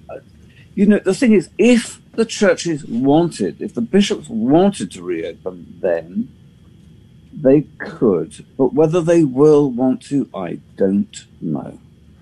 [0.75, 5.79] you know, the thing is, if the churches wanted, if the bishops wanted to reopen,
[5.81, 6.29] then
[7.33, 8.45] they could.
[8.59, 11.79] But whether they will want to, I don't know.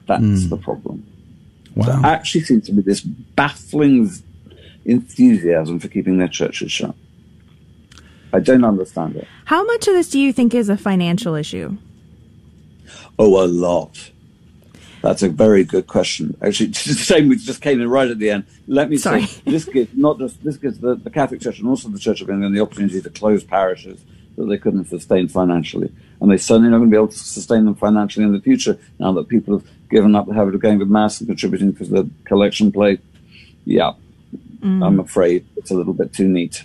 [0.06, 0.50] That's Mm.
[0.50, 1.04] the problem.
[1.74, 1.86] Wow.
[1.86, 4.10] There actually seems to be this baffling
[4.84, 6.94] enthusiasm for keeping their churches shut.
[8.32, 9.26] I don't understand it.
[9.46, 11.76] How much of this do you think is a financial issue?
[13.18, 14.10] Oh, a lot.
[15.02, 16.36] That's a very good question.
[16.42, 18.44] Actually, shame we just came in right at the end.
[18.66, 19.24] Let me Sorry.
[19.26, 22.20] say, this gives not just this gives the, the Catholic Church and also the Church
[22.20, 24.00] of England the opportunity to close parishes
[24.36, 27.64] that they couldn't sustain financially, and they certainly not going to be able to sustain
[27.64, 30.78] them financially in the future now that people have given up the habit of going
[30.78, 33.00] to mass and contributing to the collection plate.
[33.64, 33.92] Yeah,
[34.60, 34.86] Mm.
[34.86, 36.64] I'm afraid it's a little bit too neat.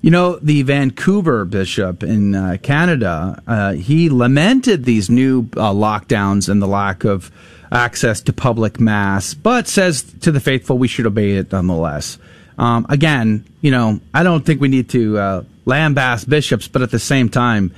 [0.00, 6.48] You know, the Vancouver bishop in uh, Canada, uh, he lamented these new uh, lockdowns
[6.48, 7.32] and the lack of
[7.72, 12.18] access to public mass, but says to the faithful, we should obey it nonetheless.
[12.58, 16.90] Um, again, you know, I don't think we need to uh, lambaste bishops, but at
[16.90, 17.74] the same time,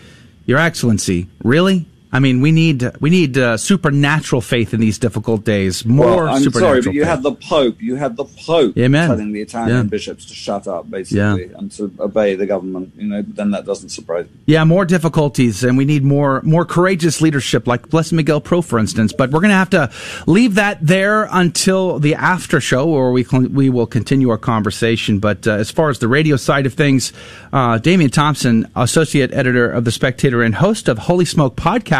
[0.47, 1.87] Your Excellency, really?
[2.13, 5.85] I mean, we need we need uh, supernatural faith in these difficult days.
[5.85, 6.61] More well, I'm supernatural.
[6.61, 7.09] sorry, but you faith.
[7.11, 7.81] had the Pope.
[7.81, 9.09] You had the Pope Amen.
[9.09, 9.83] telling the Italian Yeah.
[9.85, 12.95] bishops to shut up, basically, and to obey the government.
[12.99, 14.33] You know, then that doesn't surprise me.
[14.47, 18.81] Yeah, more difficulties, and we need more more courageous leadership, like Blessed Miguel Pro, for
[18.81, 19.13] instance.
[19.13, 19.91] But we're going to have to
[20.27, 25.21] leave that there until the after show, or we con- we will continue our conversation.
[25.21, 27.13] But uh, as far as the radio side of things,
[27.53, 32.00] uh, Damian Thompson, associate editor of the Spectator and host of Holy Smoke podcast.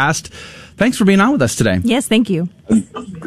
[0.77, 1.79] Thanks for being on with us today.
[1.83, 2.49] Yes, thank you.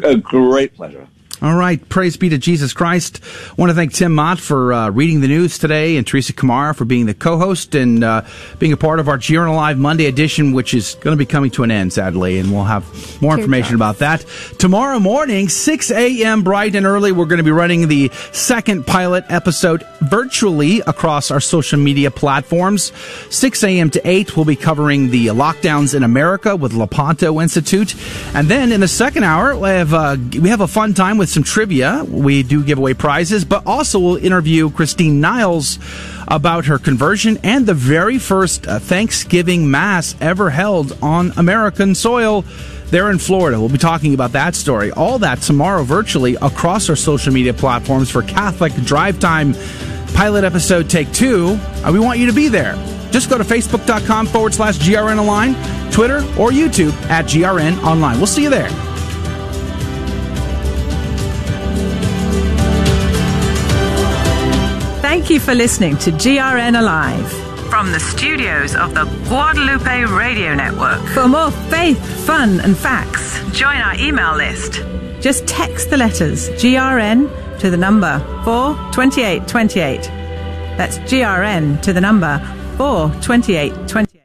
[0.03, 1.07] A great pleasure.
[1.45, 1.87] All right.
[1.89, 3.19] Praise be to Jesus Christ.
[3.23, 6.75] I want to thank Tim Mott for uh, reading the news today and Teresa Kamara
[6.75, 8.23] for being the co-host and uh,
[8.57, 11.51] being a part of our GRN Live Monday edition, which is going to be coming
[11.51, 14.25] to an end, sadly, and we'll have more information about that.
[14.57, 16.41] Tomorrow morning, 6 a.m.
[16.41, 21.39] bright and early, we're going to be running the second pilot episode virtually across our
[21.39, 22.91] social media platforms.
[23.29, 23.91] 6 a.m.
[23.91, 27.93] to 8, we'll be covering the lockdowns in America with Lepanto Institute.
[28.33, 31.34] And then in the second hour, we have, uh, we have a fun time with
[31.35, 32.05] some trivia.
[32.07, 35.77] We do give away prizes, but also we'll interview Christine Niles
[36.27, 42.45] about her conversion and the very first uh, Thanksgiving Mass ever held on American soil
[42.87, 43.59] there in Florida.
[43.59, 44.91] We'll be talking about that story.
[44.91, 49.53] All that tomorrow virtually across our social media platforms for Catholic Drive Time
[50.13, 51.59] pilot episode take two.
[51.83, 52.75] Uh, we want you to be there.
[53.11, 55.53] Just go to facebook.com forward slash GRN Online,
[55.91, 58.17] Twitter, or YouTube at GRN Online.
[58.17, 58.94] We'll see you there.
[65.15, 67.31] Thank you for listening to GRN Alive.
[67.69, 71.01] From the studios of the Guadalupe Radio Network.
[71.13, 74.83] For more faith, fun, and facts, Join our email list.
[75.21, 77.29] just text the letters GRN
[77.61, 80.01] to the number 42828.
[80.77, 82.37] That's GRN to the number
[82.75, 84.24] 42828.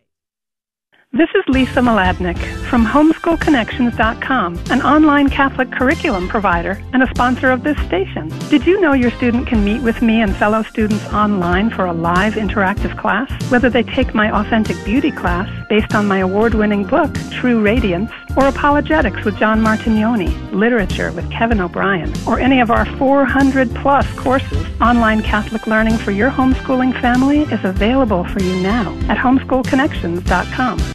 [1.13, 2.39] This is Lisa Mladinich
[2.69, 8.29] from HomeschoolConnections.com, an online Catholic curriculum provider and a sponsor of this station.
[8.49, 11.93] Did you know your student can meet with me and fellow students online for a
[11.93, 13.29] live interactive class?
[13.51, 18.13] Whether they take my Authentic Beauty class based on my award winning book, True Radiance,
[18.37, 24.07] or Apologetics with John Martignoni, Literature with Kevin O'Brien, or any of our 400 plus
[24.15, 30.95] courses, online Catholic learning for your homeschooling family is available for you now at HomeschoolConnections.com.